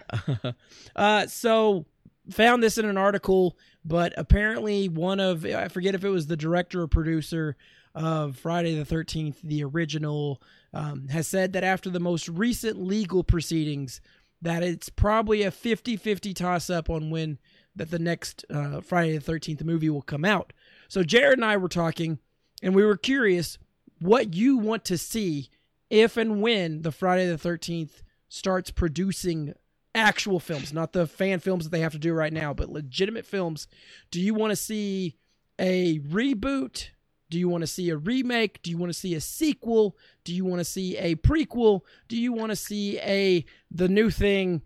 [0.96, 1.86] uh, so
[2.30, 6.36] found this in an article, but apparently one of I forget if it was the
[6.36, 7.56] director or producer
[7.94, 10.42] of Friday the Thirteenth, the original,
[10.74, 14.00] um, has said that after the most recent legal proceedings,
[14.42, 17.38] that it's probably a 50-50 toss up on when
[17.74, 20.52] that the next uh, Friday the Thirteenth movie will come out.
[20.88, 22.18] So Jared and I were talking,
[22.62, 23.58] and we were curious
[23.98, 25.48] what you want to see
[25.88, 29.54] if and when the Friday the Thirteenth starts producing
[29.96, 33.26] actual films, not the fan films that they have to do right now, but legitimate
[33.26, 33.66] films.
[34.10, 35.16] Do you want to see
[35.58, 36.90] a reboot?
[37.28, 38.62] Do you want to see a remake?
[38.62, 39.96] Do you want to see a sequel?
[40.22, 41.80] Do you want to see a prequel?
[42.08, 44.62] Do you want to see a the new thing?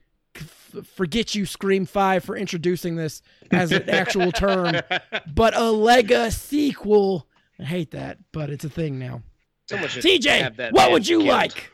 [0.85, 4.77] Forget you, Scream Five, for introducing this as an actual term,
[5.35, 7.27] but a Lega sequel.
[7.59, 9.23] I hate that, but it's a thing now.
[9.69, 11.71] TJ, what would you like?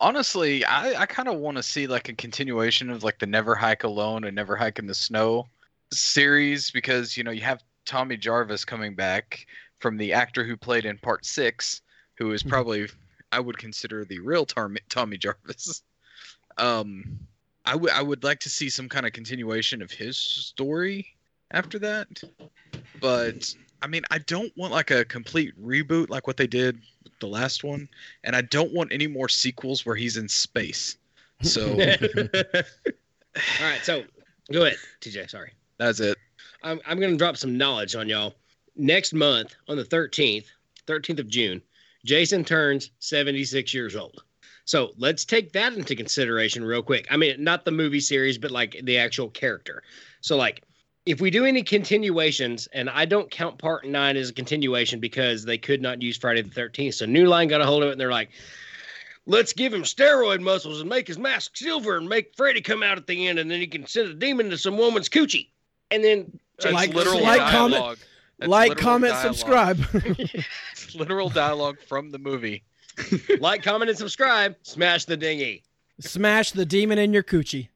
[0.00, 3.54] Honestly, I, I kind of want to see like a continuation of like the Never
[3.54, 5.46] Hike Alone and Never Hike in the Snow
[5.92, 9.46] series because you know you have Tommy Jarvis coming back
[9.80, 11.82] from the actor who played in Part Six,
[12.16, 12.88] who is probably
[13.32, 15.82] I would consider the real Tommy Tommy Jarvis.
[16.56, 17.20] Um,
[17.64, 21.06] I would I would like to see some kind of continuation of his story
[21.52, 22.08] after that,
[23.00, 26.80] but I mean I don't want like a complete reboot like what they did
[27.20, 27.88] the last one
[28.24, 30.96] and I don't want any more sequels where he's in space.
[31.42, 31.70] So
[33.60, 34.04] All right, so
[34.52, 35.30] go ahead, TJ.
[35.30, 35.52] Sorry.
[35.78, 36.16] that's it.
[36.62, 38.34] I'm, I'm going to drop some knowledge on y'all.
[38.76, 40.46] Next month, on the 13th,
[40.86, 41.62] 13th of June,
[42.04, 44.22] Jason turns 76 years old.
[44.64, 47.06] So let's take that into consideration real quick.
[47.10, 49.82] I mean, not the movie series, but like the actual character.
[50.20, 50.62] So, like,
[51.08, 55.44] if we do any continuations, and I don't count part nine as a continuation because
[55.44, 56.94] they could not use Friday the 13th.
[56.94, 58.30] So, New Line got a hold of it and they're like,
[59.26, 62.98] let's give him steroid muscles and make his mask silver and make Freddy come out
[62.98, 65.48] at the end and then he can send a demon to some woman's coochie.
[65.90, 67.98] And then That's Like- literal like, comment-
[68.38, 69.34] That's like, comment, dialogue.
[69.34, 69.78] subscribe.
[70.72, 72.62] It's literal dialogue from the movie.
[73.40, 74.56] like, comment, and subscribe.
[74.62, 75.62] Smash the dinghy.
[76.00, 77.68] Smash the demon in your coochie.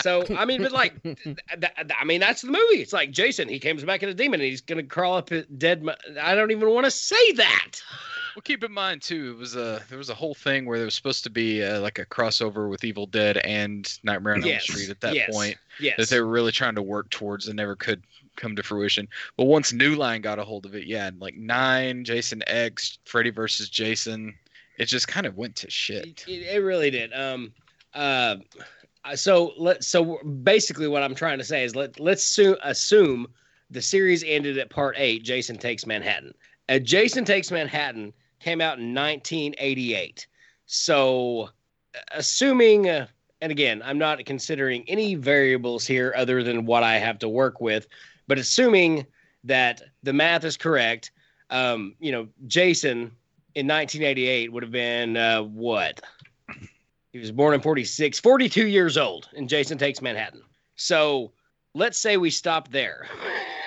[0.00, 2.80] So I mean, but like, th- th- I mean, that's the movie.
[2.82, 3.48] It's like Jason.
[3.48, 5.82] He comes back as a demon, and he's gonna crawl up a dead.
[5.82, 7.82] mo- I don't even want to say that.
[8.34, 10.84] Well, keep in mind too, it was a there was a whole thing where there
[10.84, 14.48] was supposed to be uh, like a crossover with Evil Dead and Nightmare on Elm
[14.48, 15.96] Yes, Street at that yes, point Yes.
[15.96, 18.02] that they were really trying to work towards and never could
[18.36, 19.08] come to fruition.
[19.38, 22.98] But once New Line got a hold of it, yeah, and like nine, Jason X,
[23.06, 24.34] Freddy versus Jason,
[24.78, 26.22] it just kind of went to shit.
[26.28, 27.14] It, it really did.
[27.14, 27.54] Um.
[27.94, 28.36] Uh.
[29.14, 33.28] So let so basically what I'm trying to say is let let's su- assume
[33.70, 35.24] the series ended at part eight.
[35.24, 36.34] Jason takes Manhattan.
[36.68, 40.26] Uh, Jason takes Manhattan came out in 1988.
[40.66, 41.50] So
[41.94, 42.88] uh, assuming.
[42.88, 43.06] Uh,
[43.42, 47.60] and again, I'm not considering any variables here other than what I have to work
[47.60, 47.86] with,
[48.26, 49.06] but assuming
[49.44, 51.10] that the math is correct,
[51.50, 53.12] um, you know, Jason
[53.54, 56.00] in 1988 would have been uh, what?
[57.16, 60.42] He was born in 46, 42 years old, and Jason takes Manhattan.
[60.74, 61.32] So
[61.72, 63.06] let's say we stop there.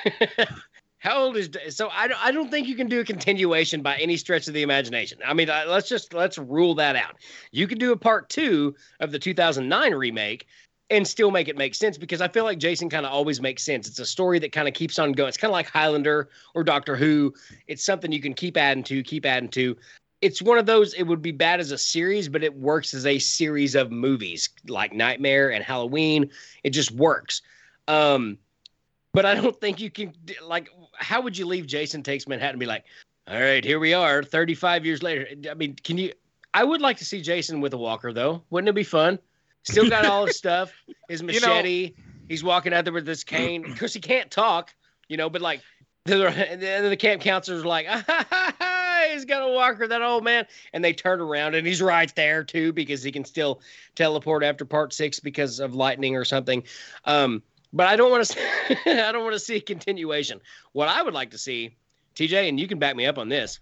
[0.99, 1.89] How old is so?
[1.91, 4.61] I don't, I don't think you can do a continuation by any stretch of the
[4.61, 5.17] imagination.
[5.25, 7.15] I mean, let's just let's rule that out.
[7.51, 10.45] You could do a part two of the 2009 remake
[10.91, 13.63] and still make it make sense because I feel like Jason kind of always makes
[13.63, 13.87] sense.
[13.87, 15.29] It's a story that kind of keeps on going.
[15.29, 17.33] It's kind of like Highlander or Doctor Who.
[17.67, 19.75] It's something you can keep adding to, keep adding to.
[20.21, 20.93] It's one of those.
[20.93, 24.49] It would be bad as a series, but it works as a series of movies
[24.67, 26.29] like Nightmare and Halloween.
[26.63, 27.41] It just works.
[27.87, 28.37] Um,
[29.13, 30.13] but I don't think you can
[30.45, 30.69] like.
[30.93, 32.83] How would you leave Jason Takes Manhattan and be like,
[33.27, 35.27] all right, here we are, 35 years later?
[35.49, 36.11] I mean, can you?
[36.53, 38.43] I would like to see Jason with a walker though.
[38.49, 39.19] Wouldn't it be fun?
[39.63, 40.73] Still got all his stuff,
[41.07, 41.93] his know- machete.
[42.27, 44.73] he's walking out there with this cane because he can't talk,
[45.07, 45.29] you know.
[45.29, 45.61] But like,
[46.05, 48.55] the, and then the camp counselors are like, ah, ha, ha,
[48.99, 50.45] hey, he's got a walker, that old man.
[50.73, 53.61] And they turn around and he's right there too because he can still
[53.95, 56.63] teleport after part six because of lightning or something.
[57.05, 58.39] Um, but I don't want to.
[59.07, 60.41] I don't want to see a continuation.
[60.71, 61.75] What I would like to see,
[62.15, 63.59] TJ, and you can back me up on this.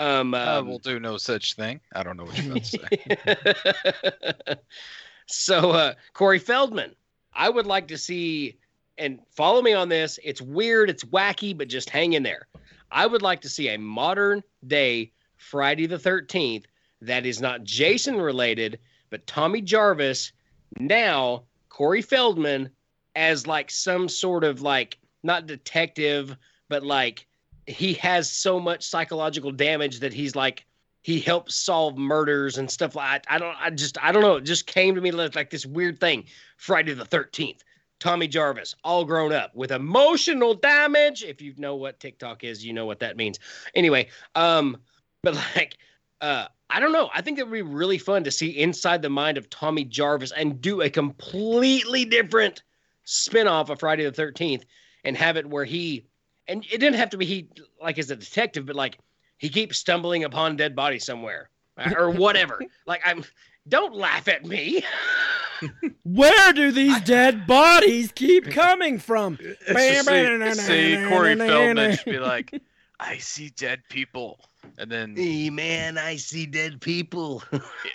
[0.00, 1.80] Um, I um, will do no such thing.
[1.94, 4.54] I don't know what you're about to say.
[5.26, 6.96] so uh, Corey Feldman,
[7.32, 8.58] I would like to see,
[8.98, 10.18] and follow me on this.
[10.24, 12.48] It's weird, it's wacky, but just hang in there.
[12.90, 16.66] I would like to see a modern day Friday the Thirteenth
[17.00, 18.78] that is not Jason related,
[19.10, 20.32] but Tommy Jarvis
[20.78, 22.70] now Corey Feldman
[23.16, 26.36] as like some sort of like not detective,
[26.68, 27.26] but like
[27.66, 30.66] he has so much psychological damage that he's like
[31.02, 34.36] he helps solve murders and stuff like I don't I just I don't know.
[34.36, 36.24] It just came to me like like this weird thing.
[36.56, 37.62] Friday the thirteenth.
[38.04, 41.24] Tommy Jarvis, all grown up with emotional damage.
[41.24, 43.38] If you know what TikTok is, you know what that means.
[43.74, 44.76] Anyway, um,
[45.22, 45.78] but like
[46.20, 47.08] uh I don't know.
[47.14, 50.32] I think it would be really fun to see inside the mind of Tommy Jarvis
[50.32, 52.62] and do a completely different
[53.04, 54.64] spin-off of Friday the 13th
[55.04, 56.04] and have it where he
[56.46, 57.48] and it didn't have to be he
[57.80, 58.98] like as a detective, but like
[59.38, 61.48] he keeps stumbling upon dead body somewhere
[61.96, 62.60] or whatever.
[62.86, 63.24] like I'm
[63.68, 64.84] don't laugh at me.
[66.04, 69.38] Where do these dead bodies keep coming from?
[69.40, 72.60] It's see, see Corey Feldman should be like,
[73.00, 74.40] I see dead people.
[74.78, 77.42] And then hey man, I see dead people.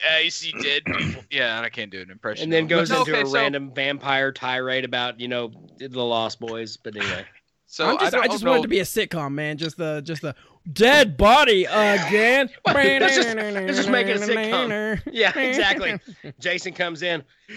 [0.10, 1.24] I see dead people.
[1.30, 2.44] Yeah, and I can't do an impression.
[2.46, 5.52] and then of goes But into okay, a so- random vampire tirade about, you know,
[5.78, 6.78] the Lost Boys.
[6.78, 7.26] But anyway.
[7.72, 8.50] So I'm just, I, I, just know.
[8.52, 9.58] want it to be a sitcom, man.
[9.58, 10.34] Just the just the
[10.74, 12.50] dead body again.
[12.66, 15.02] Let's just- let's just make it a sitcom.
[15.12, 16.00] Yeah, exactly.
[16.40, 17.24] Jason comes in.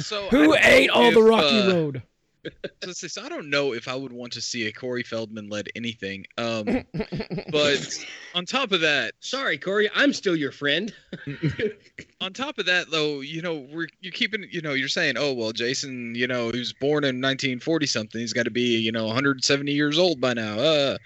[0.00, 2.02] So Who ate know all the Rocky uh, Road?
[2.82, 5.48] So, so- so I don't know if I would want to see a Corey Feldman
[5.48, 6.26] led anything.
[6.38, 6.64] Um,
[7.50, 10.94] but on top of that, Sorry, Corey, I'm still your friend.
[12.20, 15.32] on top of that though, you know, we're you keeping, you know, you're saying, oh
[15.32, 18.20] well, Jason, you know, he was born in 1940 something.
[18.20, 20.58] He's got to be, you know, 170 years old by now.
[20.58, 20.98] Uh,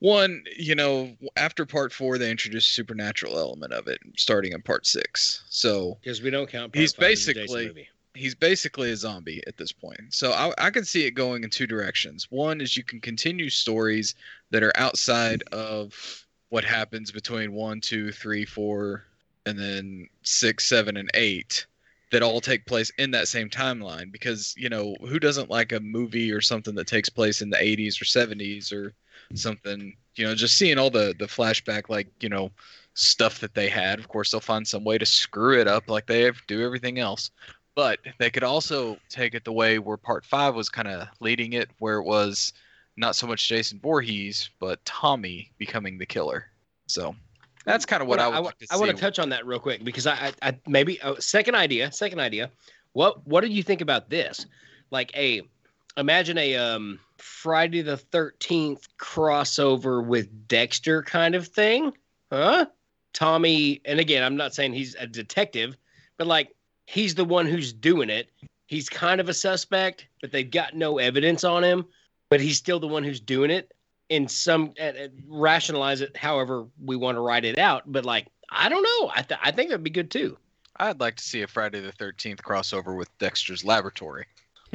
[0.00, 4.86] one, you know, after part four, they introduced supernatural element of it, starting in part
[4.86, 5.44] six.
[5.48, 6.74] So Because we don't count.
[6.74, 7.88] He's part five as a Jason basically- movie.
[8.14, 10.00] he's basically a zombie at this point.
[10.10, 12.28] So I, I can see it going in two directions.
[12.30, 14.14] One is you can continue stories
[14.50, 19.04] that are outside of what happens between one, two, three, four,
[19.46, 21.66] and then six, seven, and eight
[22.10, 24.10] that all take place in that same timeline.
[24.10, 27.56] Because, you know, who doesn't like a movie or something that takes place in the
[27.58, 28.94] 80s or 70s or
[29.34, 32.50] something, you know, just seeing all the, the flashback, like, you know,
[32.94, 33.98] stuff that they had.
[33.98, 37.30] Of course, they'll find some way to screw it up like they do everything else
[37.78, 41.52] but they could also take it the way where part five was kind of leading
[41.52, 42.52] it, where it was
[42.98, 46.46] not so much Jason Voorhees, but Tommy becoming the killer.
[46.86, 47.14] So
[47.64, 49.46] that's kind of what I would I, like to I want to touch on that
[49.46, 52.50] real quick because I, I, I maybe oh, second idea, second idea.
[52.92, 54.46] What what do you think about this?
[54.90, 55.42] Like a
[55.96, 61.92] imagine a um Friday the Thirteenth crossover with Dexter kind of thing,
[62.32, 62.66] huh?
[63.12, 65.76] Tommy, and again, I'm not saying he's a detective,
[66.16, 66.54] but like
[66.86, 68.30] he's the one who's doing it.
[68.66, 71.86] He's kind of a suspect, but they've got no evidence on him,
[72.30, 73.72] but he's still the one who's doing it
[74.08, 78.26] in some uh, uh, rationalize it however we want to write it out but like
[78.50, 80.36] i don't know i, th- I think that'd be good too
[80.80, 84.26] I'd like to see a Friday the Thirteenth crossover with Dexter's Laboratory.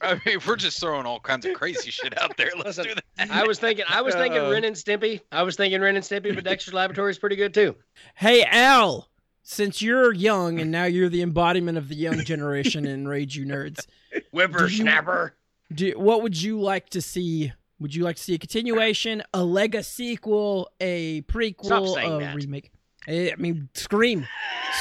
[0.00, 2.50] I mean, we're just throwing all kinds of crazy shit out there.
[2.56, 3.30] Let's Listen, do that.
[3.30, 4.50] i was thinking i was thinking Uh.
[4.50, 7.54] ren and stimpy i was thinking ren and stimpy but dexter's laboratory is pretty good
[7.54, 7.74] too
[8.14, 9.08] Hey Al,
[9.44, 13.46] since you're young and now you're the embodiment of the young generation in Rage You
[13.46, 13.86] Nerds,
[14.32, 15.36] whippersnapper
[15.72, 17.52] do, what would you like to see?
[17.80, 22.34] Would you like to see a continuation, a Lega sequel, a prequel, a that.
[22.36, 22.70] remake?
[23.06, 24.26] Eh, I mean, Scream,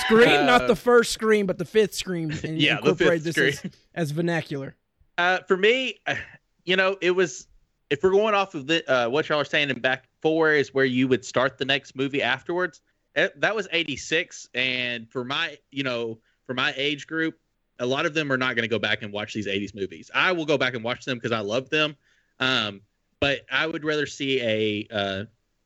[0.06, 3.36] Scream, not Uh, the first Scream, but the fifth Scream, and Yeah, the incorporate fifth
[3.36, 3.72] this Scream.
[3.96, 4.76] as, as vernacular.
[5.18, 6.16] Uh, for me, uh,
[6.64, 7.48] you know, it was
[7.90, 10.74] if we're going off of the, uh, what y'all are saying in back four is
[10.74, 12.82] where you would start the next movie afterwards.
[13.16, 17.40] Eh, That was '86, and for my, you know, for my age group,
[17.80, 20.12] a lot of them are not going to go back and watch these '80s movies.
[20.14, 21.96] I will go back and watch them because I love them,
[22.40, 22.82] um,
[23.20, 25.26] but I would rather see a uh,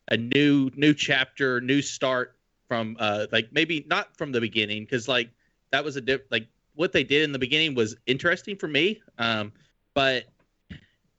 [0.09, 2.37] a new new chapter, new start
[2.67, 5.29] from uh, like maybe not from the beginning because like
[5.71, 9.01] that was a diff like what they did in the beginning was interesting for me.
[9.17, 9.51] Um,
[9.93, 10.25] but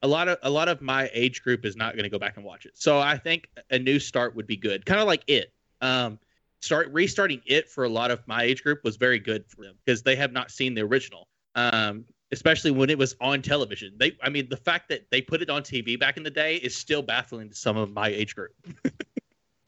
[0.03, 2.37] a lot of a lot of my age group is not going to go back
[2.37, 2.73] and watch it.
[2.75, 4.87] So I think a new start would be good.
[4.87, 5.53] Kind of like it.
[5.81, 6.19] Um,
[6.61, 9.75] start restarting it for a lot of my age group was very good for them
[9.85, 11.29] because they have not seen the original.
[11.55, 13.95] Um, especially when it was on television.
[13.97, 16.57] They, I mean, the fact that they put it on TV back in the day
[16.57, 18.53] is still baffling to some of my age group.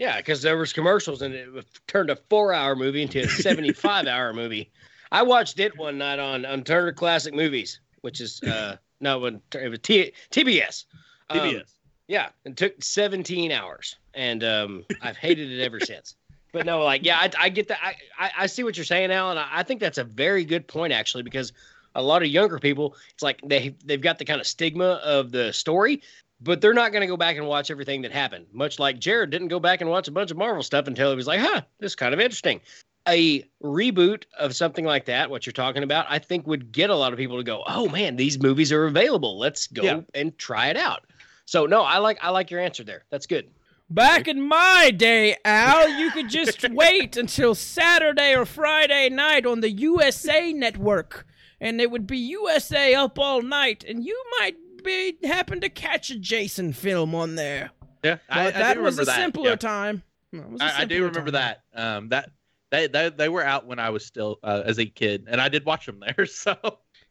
[0.01, 4.73] Yeah, because there was commercials and it turned a four-hour movie into a seventy-five-hour movie.
[5.13, 9.43] I watched it one night on on Turner Classic Movies, which is uh no, it
[9.69, 10.87] was T- TBS.
[11.29, 11.75] Um, TBS.
[12.09, 16.17] yeah, it took seventeen hours, and um, I've hated it ever since.
[16.53, 17.79] But no, like yeah, I, I get that.
[17.83, 19.39] I, I I see what you're saying, Alan.
[19.39, 21.53] I, I think that's a very good point actually, because
[21.95, 25.31] a lot of younger people, it's like they they've got the kind of stigma of
[25.31, 26.03] the story,
[26.41, 28.47] but they're not going to go back and watch everything that happened.
[28.53, 31.17] Much like Jared didn't go back and watch a bunch of Marvel stuff until he
[31.17, 32.61] was like, huh, this is kind of interesting.
[33.09, 36.95] A reboot of something like that, what you're talking about, I think would get a
[36.95, 39.39] lot of people to go, oh man, these movies are available.
[39.39, 40.01] Let's go Yeah.
[40.15, 41.05] and try it out.
[41.47, 43.05] So no, I like I like your answer there.
[43.11, 43.49] That's good.
[43.91, 49.61] Back in my day, Al, you could just wait until Saturday or Friday night on
[49.61, 51.27] the USA network,
[51.61, 56.09] and it would be USA up all night, and you might be happen to catch
[56.11, 57.73] a Jason film on there.
[58.05, 59.09] Yeah, I, I that was that.
[59.09, 59.57] simpler yeah.
[59.57, 60.05] time.
[60.33, 61.57] That was a I, I do remember time.
[61.75, 61.97] that.
[61.97, 62.31] Um, that
[62.71, 65.49] they, they they were out when I was still uh, as a kid, and I
[65.49, 66.27] did watch them there.
[66.27, 66.55] So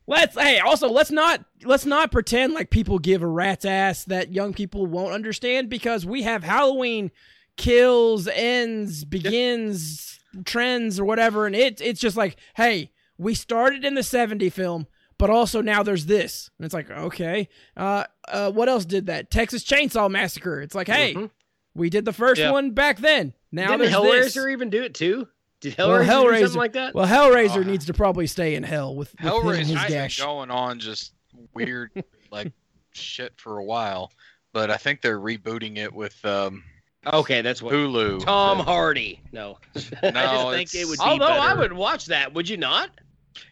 [0.10, 4.34] Let's hey, also let's not let's not pretend like people give a rat's ass that
[4.34, 7.12] young people won't understand because we have Halloween
[7.57, 13.93] kills, ends, begins, trends or whatever, and it it's just like, hey, we started in
[13.93, 14.88] the 70 film,
[15.20, 16.49] but also now there's this.
[16.57, 17.47] And it's like, okay.
[17.78, 19.30] Uh uh what else did that?
[19.30, 20.60] Texas Chainsaw Massacre.
[20.62, 21.30] It's like, hey, Mhm.
[21.76, 23.34] we did the first one back then.
[23.51, 24.47] Now Didn't there's Hellraiser this.
[24.47, 25.28] even do it too?
[25.62, 26.93] Did Well, Hellraiser, do Hellraiser- something like that?
[26.95, 27.64] Well, Hellraiser Oh.
[27.64, 30.20] needs to probably stay in hell with, with him his Hellraiser's been gash.
[30.20, 31.14] going on just
[31.53, 31.91] weird
[32.32, 32.51] like
[32.93, 34.12] shit for a while,
[34.53, 36.64] but I think they're rebooting it with um,
[37.05, 38.24] okay, that's what Hulu.
[38.24, 39.22] Tom Hardy.
[39.32, 39.57] No.
[40.03, 42.89] No, I just think it would be Although I would watch that, would you not?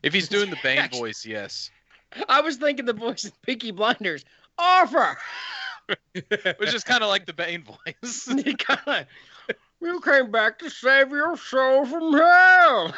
[0.03, 1.71] If he's doing the Bane voice, yes.
[2.29, 4.23] I was thinking the voice of Peaky Blinders.
[4.57, 5.17] Arthur!
[6.57, 8.27] Which is kind of like the Bane voice.
[8.27, 9.07] You kinda-
[9.81, 12.93] you came back to save your soul from hell.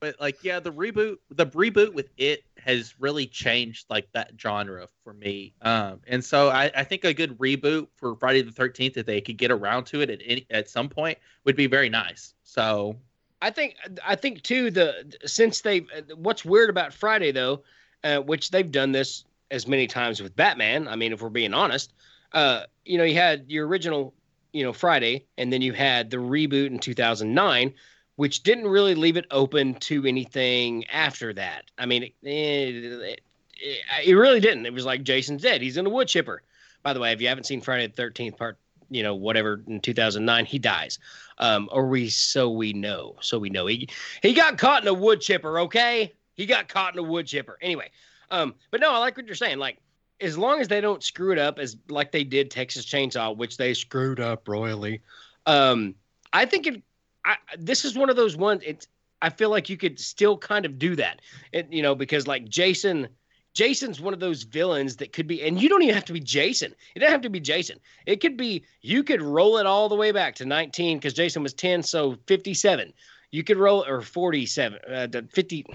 [0.00, 4.86] but like yeah the reboot the reboot with it has really changed like that genre
[5.04, 8.96] for me um and so i, I think a good reboot for friday the 13th
[8.96, 11.88] if they could get around to it at any at some point would be very
[11.88, 12.96] nice so
[13.42, 15.86] I think I think too the since they
[16.16, 17.62] what's weird about Friday though,
[18.04, 20.86] uh, which they've done this as many times with Batman.
[20.86, 21.92] I mean, if we're being honest,
[22.32, 24.14] uh, you know, you had your original,
[24.52, 27.74] you know, Friday, and then you had the reboot in 2009,
[28.16, 31.64] which didn't really leave it open to anything after that.
[31.78, 33.20] I mean, it, it,
[33.56, 34.66] it, it really didn't.
[34.66, 35.62] It was like Jason's dead.
[35.62, 36.42] He's in a wood chipper.
[36.82, 38.58] By the way, if you haven't seen Friday the 13th part,
[38.90, 40.98] you know, whatever in 2009, he dies
[41.40, 43.88] um, or we so we know, so we know he
[44.22, 45.60] he got caught in a wood chipper.
[45.60, 47.58] Okay, he got caught in a wood chipper.
[47.62, 47.90] Anyway,
[48.30, 49.58] um, but no, I like what you're saying.
[49.58, 49.78] Like,
[50.20, 53.56] as long as they don't screw it up as like they did Texas Chainsaw, which
[53.56, 55.00] they screwed up royally.
[55.46, 55.94] Um,
[56.32, 56.82] I think it.
[57.24, 58.62] I, this is one of those ones.
[58.64, 58.86] It's.
[59.22, 61.20] I feel like you could still kind of do that,
[61.52, 63.08] it, you know, because like Jason.
[63.52, 66.20] Jason's one of those villains that could be, and you don't even have to be
[66.20, 66.72] Jason.
[66.94, 67.80] It doesn't have to be Jason.
[68.06, 71.42] It could be you could roll it all the way back to 19 because Jason
[71.42, 72.92] was 10, so 57.
[73.32, 75.66] You could roll or 47, uh, 50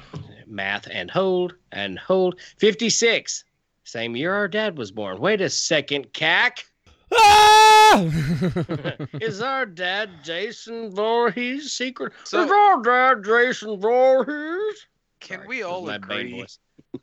[0.47, 3.44] math and hold and hold 56.
[3.85, 5.19] Same year our dad was born.
[5.19, 6.65] Wait a second, cack.
[7.13, 8.01] Ah!
[9.21, 11.71] Is our dad Jason Voorhees?
[11.71, 12.11] Secret.
[12.23, 14.87] So- Is our dad Jason Voorhees?
[15.19, 16.45] Can Sorry, we all agree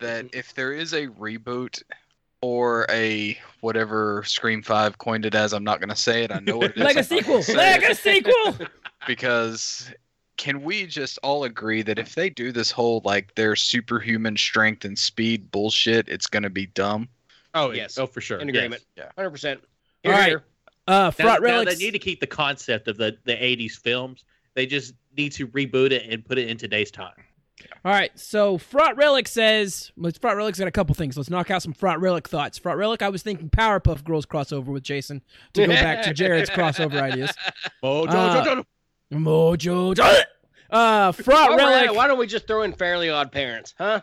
[0.00, 1.82] that if there is a reboot
[2.40, 6.32] or a whatever Scream Five coined it as, I'm not gonna say it.
[6.32, 6.82] I know what it is.
[6.82, 7.56] like a I'm not gonna sequel.
[7.56, 8.66] Like it, a sequel.
[9.06, 9.92] because
[10.43, 14.84] can we just all agree that if they do this whole like their superhuman strength
[14.84, 17.09] and speed bullshit, it's gonna be dumb?
[17.55, 17.97] oh Yes.
[17.99, 18.57] oh for sure In yes.
[18.57, 18.82] agreement.
[18.97, 19.09] Yeah.
[19.16, 19.59] 100%.
[20.05, 20.43] All Here,
[20.88, 21.78] Uh, front now relics.
[21.78, 24.24] they need to keep the concept of the the 80s films
[24.55, 27.14] they just need to reboot it and put it in today's time
[27.84, 31.16] All right, so Front Relic says, let's Front Relic's got a couple things.
[31.16, 32.59] Let's knock out some Front Relic thoughts.
[32.59, 35.22] Front Relic, I was thinking Powerpuff Girls crossover with Jason
[35.55, 37.30] to go back to Jared's crossover ideas.
[37.84, 38.62] oh Uh,
[39.12, 39.95] Mojo.
[40.72, 41.96] Uh, Front While we're it, Relic.
[41.96, 44.00] why don't we just throw in Fairly Odd Parents, huh?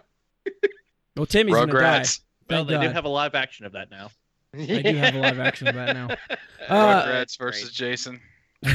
[1.18, 1.80] Well, Timmy's gonna die.
[1.80, 2.22] Rugrats.
[2.50, 4.10] well Thank they do have a live action of that now
[4.54, 6.10] I do have a live action of that now.
[6.68, 8.20] Uh, Rugrats versus Jason.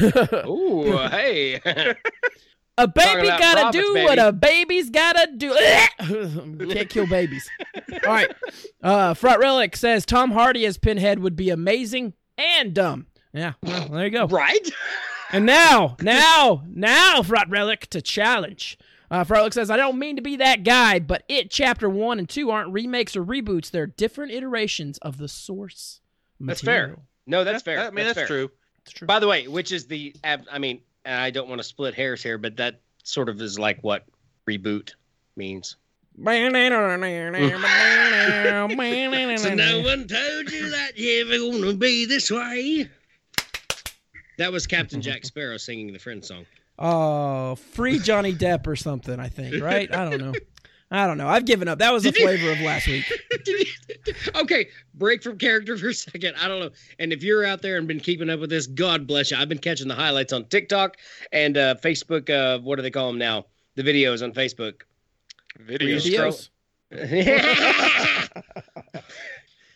[0.45, 1.55] Ooh, hey.
[2.77, 4.05] a baby gotta profits, do baby.
[4.05, 5.47] what a baby's gotta do.
[5.47, 7.49] You Can't kill babies.
[7.91, 8.33] All right.
[8.81, 13.07] Uh, Front Relic says Tom Hardy as Pinhead would be amazing and dumb.
[13.33, 14.27] Yeah, well, there you go.
[14.27, 14.69] right?
[15.35, 18.79] And now, now, now, Front Relic to challenge.
[19.11, 22.29] Uh, Frolic says, I don't mean to be that guy, but it chapter one and
[22.29, 23.69] two aren't remakes or reboots.
[23.69, 25.99] They're different iterations of the source.
[26.39, 26.47] Material.
[26.47, 26.97] That's fair.
[27.27, 27.79] No, that's fair.
[27.79, 28.27] I mean, that's, fair.
[28.27, 28.49] true.
[28.85, 29.07] That's true.
[29.07, 32.23] By the way, which is the I mean, and I don't want to split hairs
[32.23, 34.05] here, but that sort of is like what
[34.49, 34.93] reboot
[35.35, 35.75] means.
[39.37, 42.89] So no one told you that you were gonna be this way.
[44.37, 46.45] That was Captain Jack Sparrow singing the Friend song.
[46.77, 49.93] Oh, free Johnny Depp or something, I think, right?
[49.93, 50.33] I don't know.
[50.91, 51.27] I don't know.
[51.27, 51.79] I've given up.
[51.79, 53.05] That was the flavor of last week.
[54.35, 56.35] okay, break from character for a second.
[56.39, 56.69] I don't know.
[56.99, 59.37] And if you're out there and been keeping up with this, God bless you.
[59.37, 60.97] I've been catching the highlights on TikTok
[61.31, 62.29] and uh, Facebook.
[62.29, 63.45] Uh, what do they call them now?
[63.75, 64.81] The videos on Facebook.
[65.59, 66.49] Videos.
[66.91, 66.91] Videos.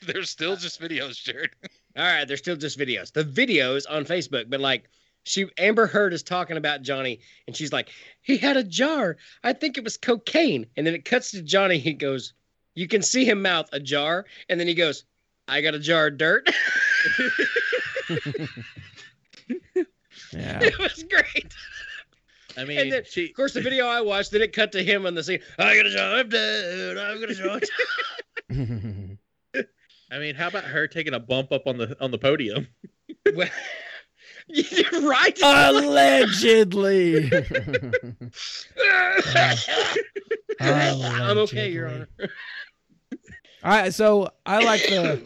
[0.05, 1.51] They're still just videos, Jared.
[1.98, 3.12] All right, they're still just videos.
[3.12, 4.90] The videos on Facebook, but like
[5.24, 7.90] she Amber Heard is talking about Johnny, and she's like,
[8.22, 9.18] he had a jar.
[9.44, 10.66] I think it was cocaine.
[10.78, 11.78] And then it cuts to Johnny.
[11.78, 12.34] He goes,
[12.76, 15.04] you can see him mouth a jar, and then he goes,
[15.48, 16.50] I got a jar of dirt.
[20.32, 20.60] Yeah.
[20.62, 21.54] it was great.
[22.58, 23.30] I mean, And then- she.
[23.30, 25.40] Of course, the video I watched, then it cut to him on the scene.
[25.58, 26.98] I got a jar of dirt.
[26.98, 27.60] I got a jar.
[30.12, 32.18] Of dirt." I mean, how about her taking a bump up on the on the
[32.18, 32.68] podium?
[33.36, 33.49] Well,
[34.47, 35.38] You're right.
[35.43, 37.30] Allegedly.
[40.60, 42.07] I'm okay, Your Honor.
[42.22, 42.28] All
[43.72, 45.22] right, so I like the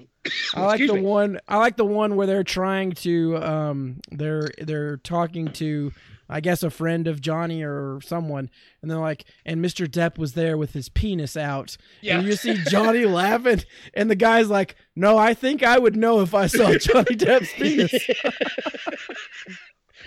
[0.56, 1.02] I like Excuse the me.
[1.02, 5.92] one I like the one where they're trying to um they're they're talking to
[6.30, 8.50] I guess a friend of Johnny or someone
[8.82, 9.88] and they're like and Mr.
[9.88, 11.78] Depp was there with his penis out.
[12.02, 12.18] Yeah.
[12.20, 13.64] And you see Johnny laughing
[13.94, 17.54] and the guy's like, "No, I think I would know if I saw Johnny Depp's
[17.58, 17.94] penis."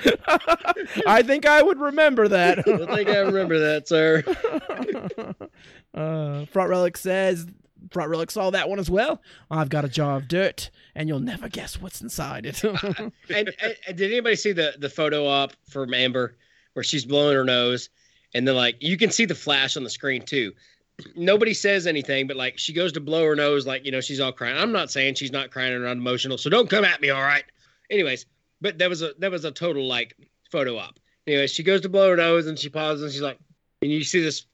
[1.06, 2.58] I think I would remember that.
[2.58, 2.62] I
[2.96, 4.22] think I remember that, sir.
[5.94, 7.46] uh, Front Relic says,
[7.90, 9.20] Front Relic saw that one as well.
[9.50, 12.62] I've got a jar of dirt, and you'll never guess what's inside it.
[12.64, 13.52] and, and,
[13.86, 16.36] and did anybody see the the photo op from Amber
[16.74, 17.88] where she's blowing her nose,
[18.34, 20.52] and then like you can see the flash on the screen too.
[21.14, 24.20] Nobody says anything, but like she goes to blow her nose, like you know she's
[24.20, 24.56] all crying.
[24.56, 27.22] I'm not saying she's not crying or not emotional, so don't come at me, all
[27.22, 27.44] right?
[27.90, 28.26] Anyways,
[28.60, 30.16] but that was a that was a total like
[30.50, 30.98] photo op.
[31.26, 33.38] Anyways, she goes to blow her nose and she pauses and she's like,
[33.82, 34.46] and you see this,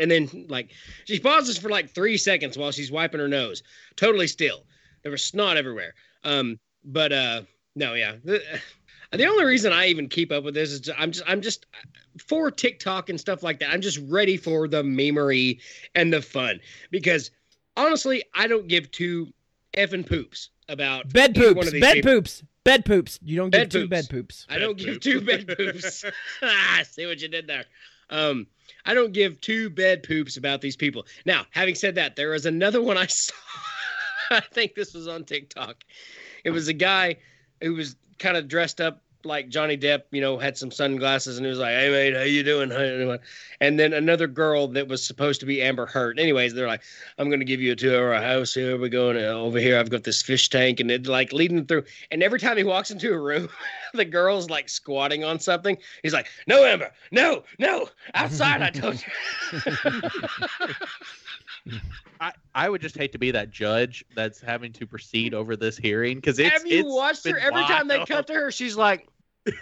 [0.00, 0.70] and then like
[1.04, 3.62] she pauses for like three seconds while she's wiping her nose,
[3.96, 4.64] totally still.
[5.02, 5.94] There was snot everywhere.
[6.24, 7.42] Um, but uh,
[7.76, 8.16] no, yeah.
[8.24, 8.42] The,
[9.12, 11.66] the only reason I even keep up with this is I'm just I'm just
[12.26, 13.70] for TikTok and stuff like that.
[13.70, 15.60] I'm just ready for the memery
[15.94, 17.30] and the fun because
[17.76, 19.32] honestly, I don't give two
[19.76, 22.12] effing poops about bed either one poops, of these bed people.
[22.12, 23.18] poops, bed poops.
[23.22, 23.90] You don't Bed give two poops.
[23.90, 24.46] bed poops.
[24.48, 25.02] I don't Bed give poop.
[25.02, 26.04] two bed poops.
[26.42, 27.64] I see what you did there.
[28.10, 28.46] Um,
[28.84, 31.06] I don't give two bed poops about these people.
[31.24, 33.34] Now, having said that, there was another one I saw.
[34.30, 35.84] I think this was on TikTok.
[36.44, 37.16] It was a guy
[37.60, 41.46] who was kind of dressed up like Johnny Depp, you know, had some sunglasses and
[41.46, 43.18] he was like, "Hey mate, how you doing?"
[43.60, 46.18] And then another girl that was supposed to be Amber Heard.
[46.18, 46.82] Anyways, they're like,
[47.18, 48.54] "I'm going to give you a tour of our house.
[48.54, 51.32] Here we go, and uh, over here I've got this fish tank." And it like
[51.32, 51.84] leading through.
[52.10, 53.48] And every time he walks into a room,
[53.94, 55.76] the girl's like squatting on something.
[56.02, 58.62] He's like, "No, Amber, no, no, outside!
[58.62, 59.62] I told you."
[62.20, 65.76] I, I would just hate to be that judge that's having to proceed over this
[65.76, 67.34] hearing because it's Have you it's watched her?
[67.34, 68.08] been Every time they wild.
[68.08, 69.06] cut to her, she's like,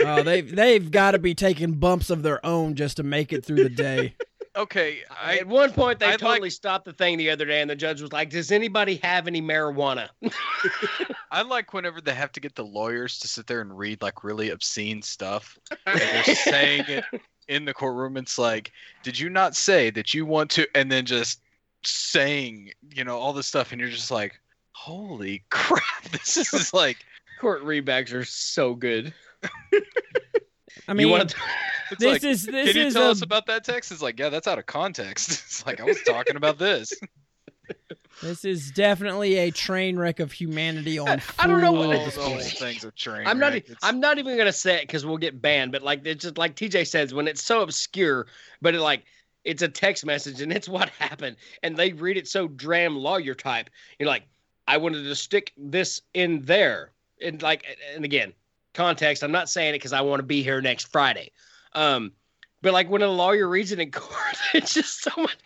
[0.01, 3.45] Oh, they've they've got to be taking bumps of their own just to make it
[3.45, 4.15] through the day.
[4.57, 7.61] Okay, I At one point, they I'd like- totally stopped the thing the other day,
[7.61, 10.09] and the judge was like, "Does anybody have any marijuana?"
[11.31, 14.25] I like whenever they have to get the lawyers to sit there and read like
[14.25, 15.57] really obscene stuff.
[15.87, 17.05] And they're saying it
[17.49, 18.17] in the courtroom.
[18.17, 18.73] It's like,
[19.05, 20.67] did you not say that you want to?
[20.75, 21.41] And then just
[21.85, 24.39] saying, you know, all this stuff, and you're just like,
[24.73, 26.05] holy crap!
[26.13, 26.99] This is like,
[27.41, 29.15] Court readbacks are so good.
[29.45, 29.49] I
[30.89, 31.37] you mean, want to?
[31.93, 33.93] it's this like, is this can you is tell a, us about that text?
[33.93, 35.31] It's like, yeah, that's out of context.
[35.31, 36.93] It's like I was talking about this.
[38.23, 42.35] this is definitely a train wreck of humanity on I don't know what- All display.
[42.35, 43.27] those things are train.
[43.27, 43.53] I'm not.
[43.53, 43.65] wreck.
[43.65, 45.71] It's- I'm not even gonna say it because we'll get banned.
[45.71, 48.27] But like, it's just like TJ says, when it's so obscure,
[48.61, 49.05] but it like
[49.49, 53.35] it's a text message and it's what happened, and they read it so dram lawyer
[53.35, 53.71] type.
[53.99, 54.25] You're like,
[54.69, 56.93] I wanted to stick this in there,
[57.23, 58.35] and like, and again,
[58.75, 59.25] context.
[59.25, 61.33] I'm not saying it because I want to be here next Friday.
[61.73, 62.13] Um,
[62.61, 65.37] but like when a lawyer reads it in court, it's just so much.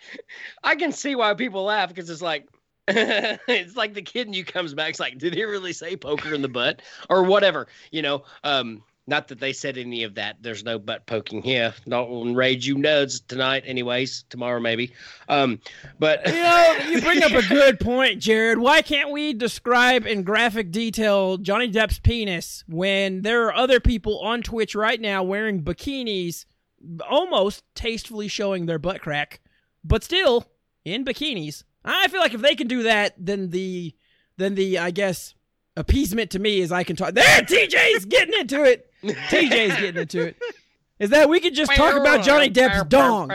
[0.63, 2.47] I can see why people laugh because it's like.
[2.89, 4.89] it's like the kid in you comes back.
[4.89, 7.69] It's like, did he really say poker in the butt or whatever?
[7.91, 10.37] You know, um, not that they said any of that.
[10.41, 11.73] There's no butt poking here.
[11.85, 14.23] Not on Rage You Nuds tonight, anyways.
[14.29, 14.93] Tomorrow, maybe.
[15.27, 15.59] Um,
[15.99, 18.59] but You know, you bring up a good point, Jared.
[18.59, 24.19] Why can't we describe in graphic detail Johnny Depp's penis when there are other people
[24.19, 26.45] on Twitch right now wearing bikinis,
[27.09, 29.41] almost tastefully showing their butt crack,
[29.83, 30.47] but still
[30.85, 31.63] in bikinis?
[31.83, 33.93] I feel like if they can do that, then the,
[34.37, 35.35] then the, I guess,
[35.75, 37.13] appeasement to me is I can talk.
[37.13, 38.89] There, TJ's getting into it.
[39.03, 40.37] TJ's getting into it.
[40.99, 43.29] Is that we could just talk about Johnny Depp's dong?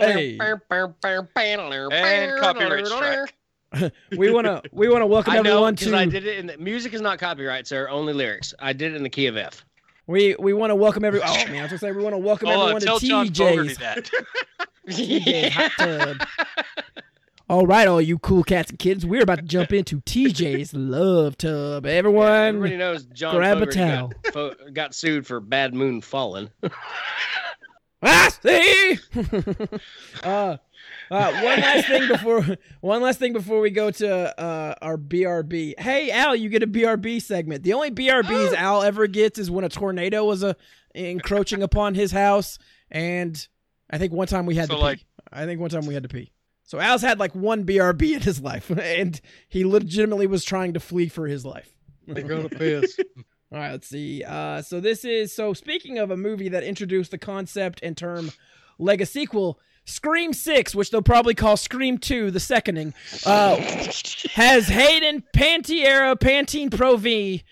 [0.00, 0.36] Hey.
[1.90, 3.34] And copyright strike.
[4.16, 6.94] We wanna we wanna welcome I know everyone to I did it in the music
[6.94, 7.86] is not copyright, sir.
[7.88, 8.54] Only lyrics.
[8.58, 9.62] I did it in the key of F.
[10.06, 12.18] we we want to welcome every oh man I was gonna say we want to
[12.18, 13.76] welcome on, everyone to TJ's.
[14.88, 16.26] TJ's hot tub.
[17.50, 21.38] All right, all you cool cats and kittens, we're about to jump into TJ's love
[21.38, 21.86] tub.
[21.86, 22.26] Everyone,
[22.56, 24.12] Everybody knows John grab a towel.
[24.34, 26.50] Got, got sued for Bad Moon Fallen.
[28.02, 28.98] I see.
[30.22, 30.58] uh,
[31.10, 32.44] uh, one last thing before
[32.82, 35.80] one last thing before we go to uh, our BRB.
[35.80, 37.62] Hey Al, you get a BRB segment.
[37.62, 40.52] The only BRBs Al ever gets is when a tornado was uh,
[40.94, 42.58] encroaching upon his house,
[42.90, 43.48] and
[43.88, 45.04] I think one time we had So, to pee.
[45.32, 46.30] I think one time we had to pee.
[46.68, 50.80] So Al's had like one BRB in his life, and he legitimately was trying to
[50.80, 51.74] flee for his life.
[52.06, 52.98] They're gonna piss.
[53.52, 54.22] All right, let's see.
[54.22, 58.32] Uh, so this is so speaking of a movie that introduced the concept and term
[58.78, 62.92] Lego sequel, Scream Six, which they'll probably call Scream Two, the seconding,
[63.24, 63.56] uh,
[64.32, 67.44] has Hayden Pantiera Pantene Pro V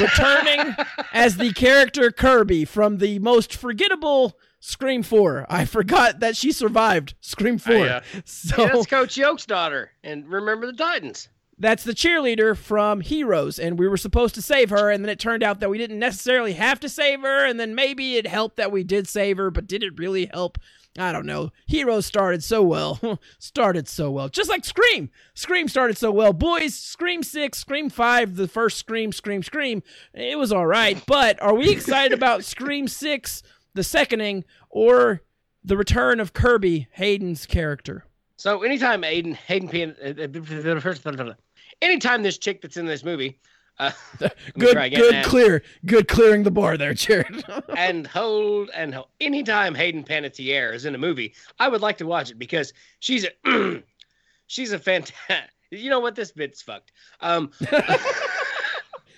[0.00, 0.74] returning
[1.12, 5.46] as the character Kirby from the most forgettable Scream Four.
[5.48, 7.86] I forgot that she survived Scream Four.
[7.86, 8.00] yeah.
[8.24, 9.92] So Yeah, that's Coach Yoast's daughter.
[10.02, 11.28] And remember the Titans.
[11.58, 15.20] that's the cheerleader from Heroes, and we were supposed to save her, and then it
[15.20, 18.56] turned out that we didn't necessarily have to save her, and then maybe it helped
[18.56, 20.58] that we did save her, but did it really help?
[20.98, 21.50] I don't know.
[21.66, 23.20] Heroes started so well.
[23.38, 24.30] started so well.
[24.30, 25.10] Just like Scream.
[25.34, 26.32] Scream started so well.
[26.32, 29.82] Boys, Scream 6, Scream 5, the first Scream, Scream, Scream.
[30.14, 33.42] It was all right, but are we excited about Scream 6,
[33.76, 35.22] the seconding, or
[35.64, 38.04] the return of Kirby, Hayden's character?
[38.36, 39.96] So anytime Aiden Hayden Pan,
[41.80, 43.38] anytime this chick that's in this movie,
[43.78, 43.90] uh,
[44.58, 47.44] Good, good, clear, good clearing the bar there, Jared.
[47.76, 49.08] and hold and hold.
[49.20, 53.26] Anytime Hayden Panettiere is in a movie, I would like to watch it because she's
[53.44, 53.82] a
[54.46, 55.16] she's a fantastic.
[55.72, 56.14] You know what?
[56.14, 56.92] This bit's fucked.
[57.20, 57.50] Um,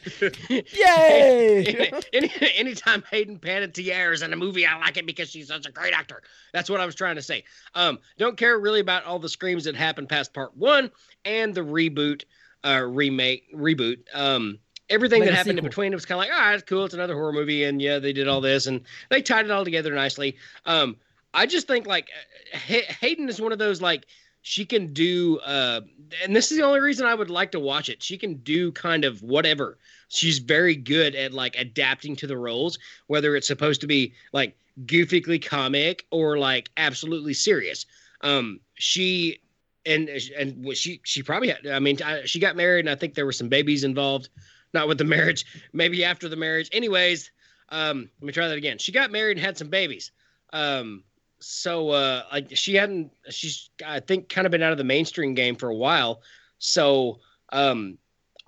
[0.49, 1.93] Yay!
[2.13, 5.67] any, any, anytime Hayden Panettiere is in a movie, I like it because she's such
[5.67, 6.23] a great actor.
[6.53, 7.45] That's what I was trying to say.
[7.75, 10.91] Um, don't care really about all the screams that happened past part one
[11.25, 12.25] and the reboot,
[12.65, 13.99] uh, remake, reboot.
[14.15, 14.59] Um,
[14.91, 16.85] everything that happened in between it was kind of like, all right, it's cool.
[16.85, 19.65] It's another horror movie, and yeah, they did all this, and they tied it all
[19.65, 20.37] together nicely.
[20.67, 20.97] Um,
[21.35, 22.09] I just think like
[22.53, 24.07] Hay- Hayden is one of those like
[24.43, 25.81] she can do, uh,
[26.25, 28.03] and this is the only reason I would like to watch it.
[28.03, 29.79] She can do kind of whatever
[30.09, 34.57] she's very good at like adapting to the roles, whether it's supposed to be like
[34.87, 37.87] goofily comic or like absolutely serious.
[38.23, 39.41] Um, she
[39.87, 43.15] and and she she probably had, I mean I, she got married and I think
[43.15, 44.29] there were some babies involved,
[44.75, 46.69] not with the marriage, maybe after the marriage.
[46.73, 47.31] Anyways,
[47.69, 48.79] um, let me try that again.
[48.79, 50.11] She got married and had some babies.
[50.53, 51.05] Um,
[51.41, 55.57] so uh, she hadn't she's I think kind of been out of the mainstream game
[55.57, 56.23] for a while.
[56.59, 57.21] So
[57.51, 57.99] um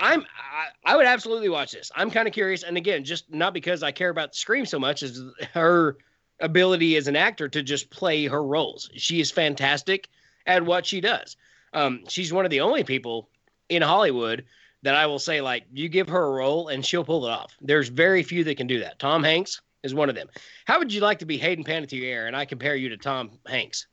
[0.01, 1.93] I'm I, I would absolutely watch this.
[1.95, 5.03] I'm kind of curious, and again, just not because I care about Scream so much
[5.03, 5.23] as
[5.53, 5.99] her
[6.41, 8.91] ability as an actor to just play her roles.
[8.95, 10.09] She is fantastic
[10.47, 11.37] at what she does.
[11.75, 13.29] Um, she's one of the only people
[13.69, 14.45] in Hollywood
[14.83, 17.55] that I will say like you give her a role and she'll pull it off.
[17.61, 18.99] There's very few that can do that.
[18.99, 20.29] Tom Hanks is one of them.
[20.67, 23.87] How would you like to be Hayden Panettiere and I compare you to Tom Hanks?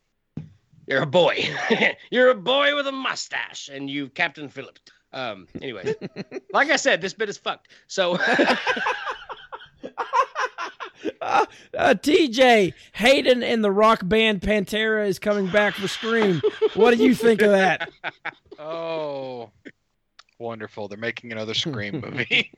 [0.87, 1.43] You're a boy.
[2.11, 4.81] You're a boy with a mustache, and you Captain Phillips.
[5.11, 5.47] Um.
[5.61, 5.93] Anyway,
[6.53, 7.67] like I said, this bit is fucked.
[7.87, 8.13] So
[11.21, 11.45] uh,
[11.77, 16.41] uh, TJ Hayden and the rock band Pantera is coming back for Scream.
[16.75, 17.89] what do you think of that?
[18.59, 19.49] Oh,
[20.39, 20.87] wonderful!
[20.87, 22.51] They're making another Scream movie.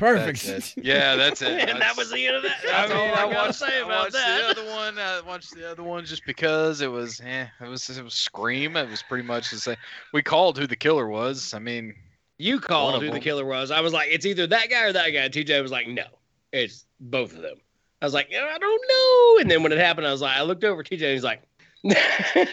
[0.00, 0.44] Perfect.
[0.46, 0.82] That's it.
[0.84, 1.68] Yeah, that's it.
[1.68, 2.56] and that was the end of that.
[2.66, 4.54] I That's mean, all I I gotta watched, say I about watched that.
[4.56, 4.98] the other one.
[4.98, 8.76] I watched the other one just because it was, eh, it was, it was Scream.
[8.76, 9.76] It was pretty much the same.
[10.14, 11.52] We called who the killer was.
[11.52, 11.94] I mean,
[12.38, 13.70] You called of who the killer was.
[13.70, 15.28] I was like, it's either that guy or that guy.
[15.28, 16.04] TJ was like, no,
[16.52, 17.58] it's both of them.
[18.00, 19.42] I was like, I don't know.
[19.42, 21.42] And then when it happened, I was like, I looked over TJ and he's like,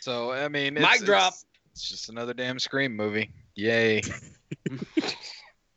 [0.00, 1.32] so I mean, Mic it's, drop.
[1.34, 3.30] It's, it's just another damn Scream movie.
[3.54, 4.02] Yay!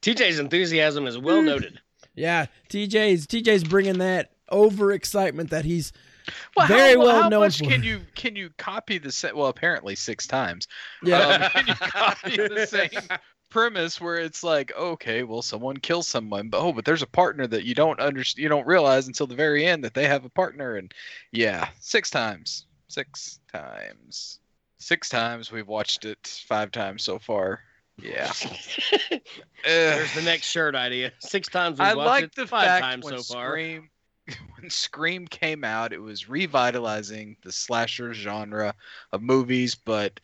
[0.02, 1.80] TJ's enthusiasm is well noted.
[2.16, 5.92] Yeah, TJ's TJ's bringing that over excitement that he's
[6.56, 7.66] Well, Very how, well how known much for.
[7.66, 9.36] can you can you copy the set?
[9.36, 10.68] Well, apparently six times.
[11.04, 11.20] yeah.
[11.20, 13.18] Um, can you copy the same
[13.50, 17.48] premise where it's like, okay, well, someone kills someone, but oh, but there's a partner
[17.48, 20.30] that you don't understand, you don't realize until the very end that they have a
[20.30, 20.94] partner, and
[21.32, 24.40] yeah, six times, six times,
[24.80, 25.52] six times.
[25.52, 27.62] We've watched it five times so far.
[28.02, 28.32] Yeah.
[29.66, 31.12] There's the next shirt idea.
[31.20, 33.50] Six times we've I watched like it, the five fact times when so far.
[33.50, 33.90] Scream
[34.60, 38.74] when Scream came out, it was revitalizing the slasher genre
[39.12, 40.20] of movies, but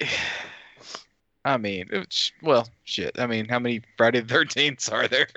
[1.44, 3.18] I mean, it's well, shit.
[3.18, 5.28] I mean, how many Friday the Thirteenths are there?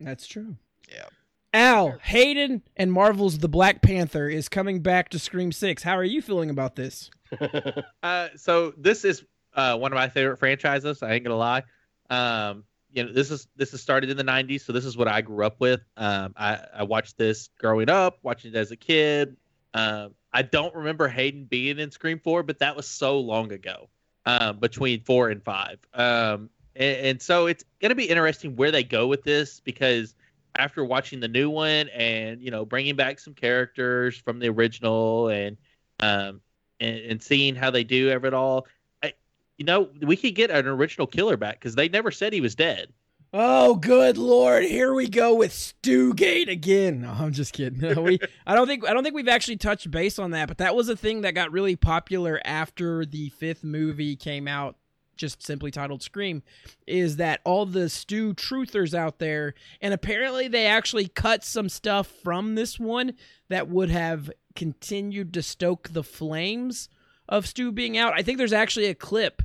[0.00, 0.56] That's true.
[0.88, 1.06] Yeah.
[1.54, 5.82] Al Hayden and Marvel's The Black Panther is coming back to Scream Six.
[5.82, 7.10] How are you feeling about this?
[8.02, 9.24] Uh, so this is
[9.54, 11.02] uh, one of my favorite franchises.
[11.02, 11.62] I ain't gonna lie.
[12.10, 15.08] Um, you know, this is this is started in the '90s, so this is what
[15.08, 15.80] I grew up with.
[15.96, 19.36] Um, I, I watched this growing up, watching it as a kid.
[19.74, 23.88] Um, I don't remember Hayden being in Scream Four, but that was so long ago.
[24.24, 28.84] Um, between four and five, um, and, and so it's gonna be interesting where they
[28.84, 30.14] go with this because
[30.56, 35.28] after watching the new one and you know bringing back some characters from the original
[35.28, 35.56] and
[36.00, 36.40] um,
[36.80, 38.66] and, and seeing how they do ever it all.
[39.62, 42.56] You know, we could get an original killer back because they never said he was
[42.56, 42.92] dead.
[43.32, 44.64] Oh, good lord!
[44.64, 47.02] Here we go with Stugate again.
[47.02, 47.78] No, I'm just kidding.
[47.94, 50.58] No, we, I don't think I don't think we've actually touched base on that, but
[50.58, 54.74] that was a thing that got really popular after the fifth movie came out,
[55.16, 56.42] just simply titled Scream.
[56.88, 59.54] Is that all the Stu truthers out there?
[59.80, 63.12] And apparently, they actually cut some stuff from this one
[63.48, 66.88] that would have continued to stoke the flames
[67.28, 68.12] of Stu being out.
[68.16, 69.42] I think there's actually a clip,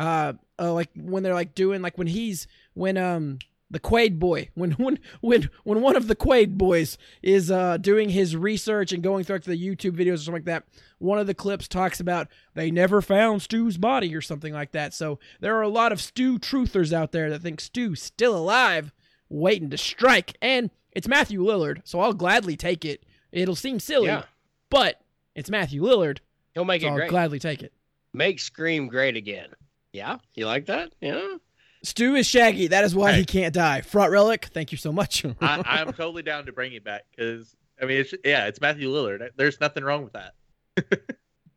[0.00, 3.38] uh, uh like when they're like doing like when he's when um
[3.70, 8.08] the Quaid boy when when when when one of the Quaid boys is uh doing
[8.08, 10.64] his research and going through the YouTube videos or something like that.
[10.98, 14.92] One of the clips talks about they never found Stu's body or something like that.
[14.94, 18.92] So there are a lot of Stu truthers out there that think Stu's still alive,
[19.28, 20.36] waiting to strike.
[20.42, 23.04] And it's Matthew Lillard, so I'll gladly take it.
[23.32, 24.24] It'll seem silly, Yeah.
[24.70, 25.00] but
[25.36, 26.18] it's Matthew Lillard,
[26.52, 27.10] He'll make so it I'll great.
[27.10, 27.72] gladly take it.
[28.12, 29.50] Make Scream great again.
[29.92, 30.92] Yeah, you like that?
[31.00, 31.36] Yeah.
[31.82, 32.68] Stu is Shaggy.
[32.68, 33.20] That is why Hey.
[33.20, 33.80] he can't die.
[33.80, 34.46] Front relic.
[34.52, 35.24] Thank you so much.
[35.40, 38.90] I, I'm totally down to bring it back because I mean, it's, yeah, it's Matthew
[38.90, 39.30] Lillard.
[39.36, 40.34] There's nothing wrong with that.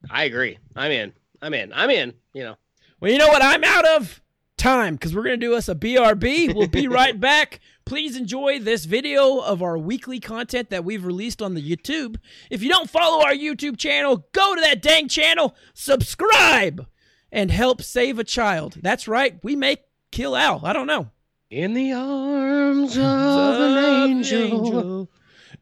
[0.09, 0.57] I agree.
[0.75, 1.13] I'm in.
[1.41, 1.73] I'm in.
[1.73, 2.13] I'm in.
[2.33, 2.55] You know.
[2.99, 3.41] well, you know what?
[3.41, 4.21] I'm out of
[4.57, 6.55] time because we're gonna do us a BRB.
[6.55, 7.59] We'll be right back.
[7.85, 12.15] Please enjoy this video of our weekly content that we've released on the YouTube.
[12.49, 16.87] If you don't follow our YouTube channel, go to that dang channel, subscribe,
[17.33, 18.77] and help save a child.
[18.81, 19.37] That's right.
[19.43, 19.77] We may
[20.13, 20.63] Kill Al.
[20.63, 21.09] I don't know.
[21.49, 25.09] In the arms of an angel,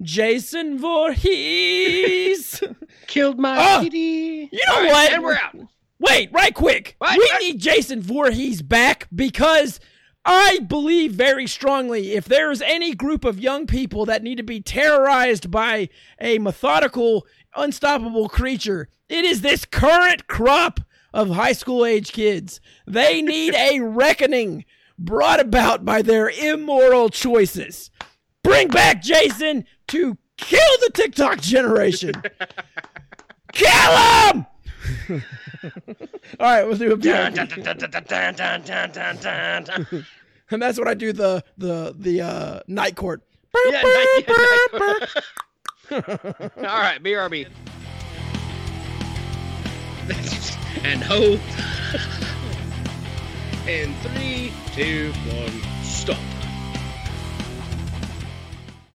[0.02, 2.62] Jason Voorhees.
[3.08, 3.78] killed my ah!
[3.80, 4.50] Oh, kitty.
[4.52, 5.14] you know right, what?
[5.14, 5.56] And we're out.
[6.00, 6.96] Wait, right quick.
[6.98, 7.18] What?
[7.18, 7.42] We What?
[7.42, 9.80] need Jason Voorhees back because
[10.26, 14.60] I believe very strongly if there's any group of young people that need to be
[14.60, 15.88] terrorized by
[16.20, 20.82] a methodical, unstoppable creature, it is this current crop
[21.14, 22.62] of high school age kids.
[22.88, 24.66] They need a reckoning
[24.98, 27.90] brought about by their immoral choices.
[28.44, 32.14] Bring back Jason to kill the TikTok generation.
[33.54, 34.46] kill him!
[36.40, 36.98] All right, we'll do a
[40.50, 43.22] And that's what I do the the the uh, night court.
[43.70, 45.10] Yeah, night, yeah, night court.
[46.58, 47.48] All right, BRB.
[50.84, 51.38] And ho.
[53.68, 56.18] and three, two, one, stop.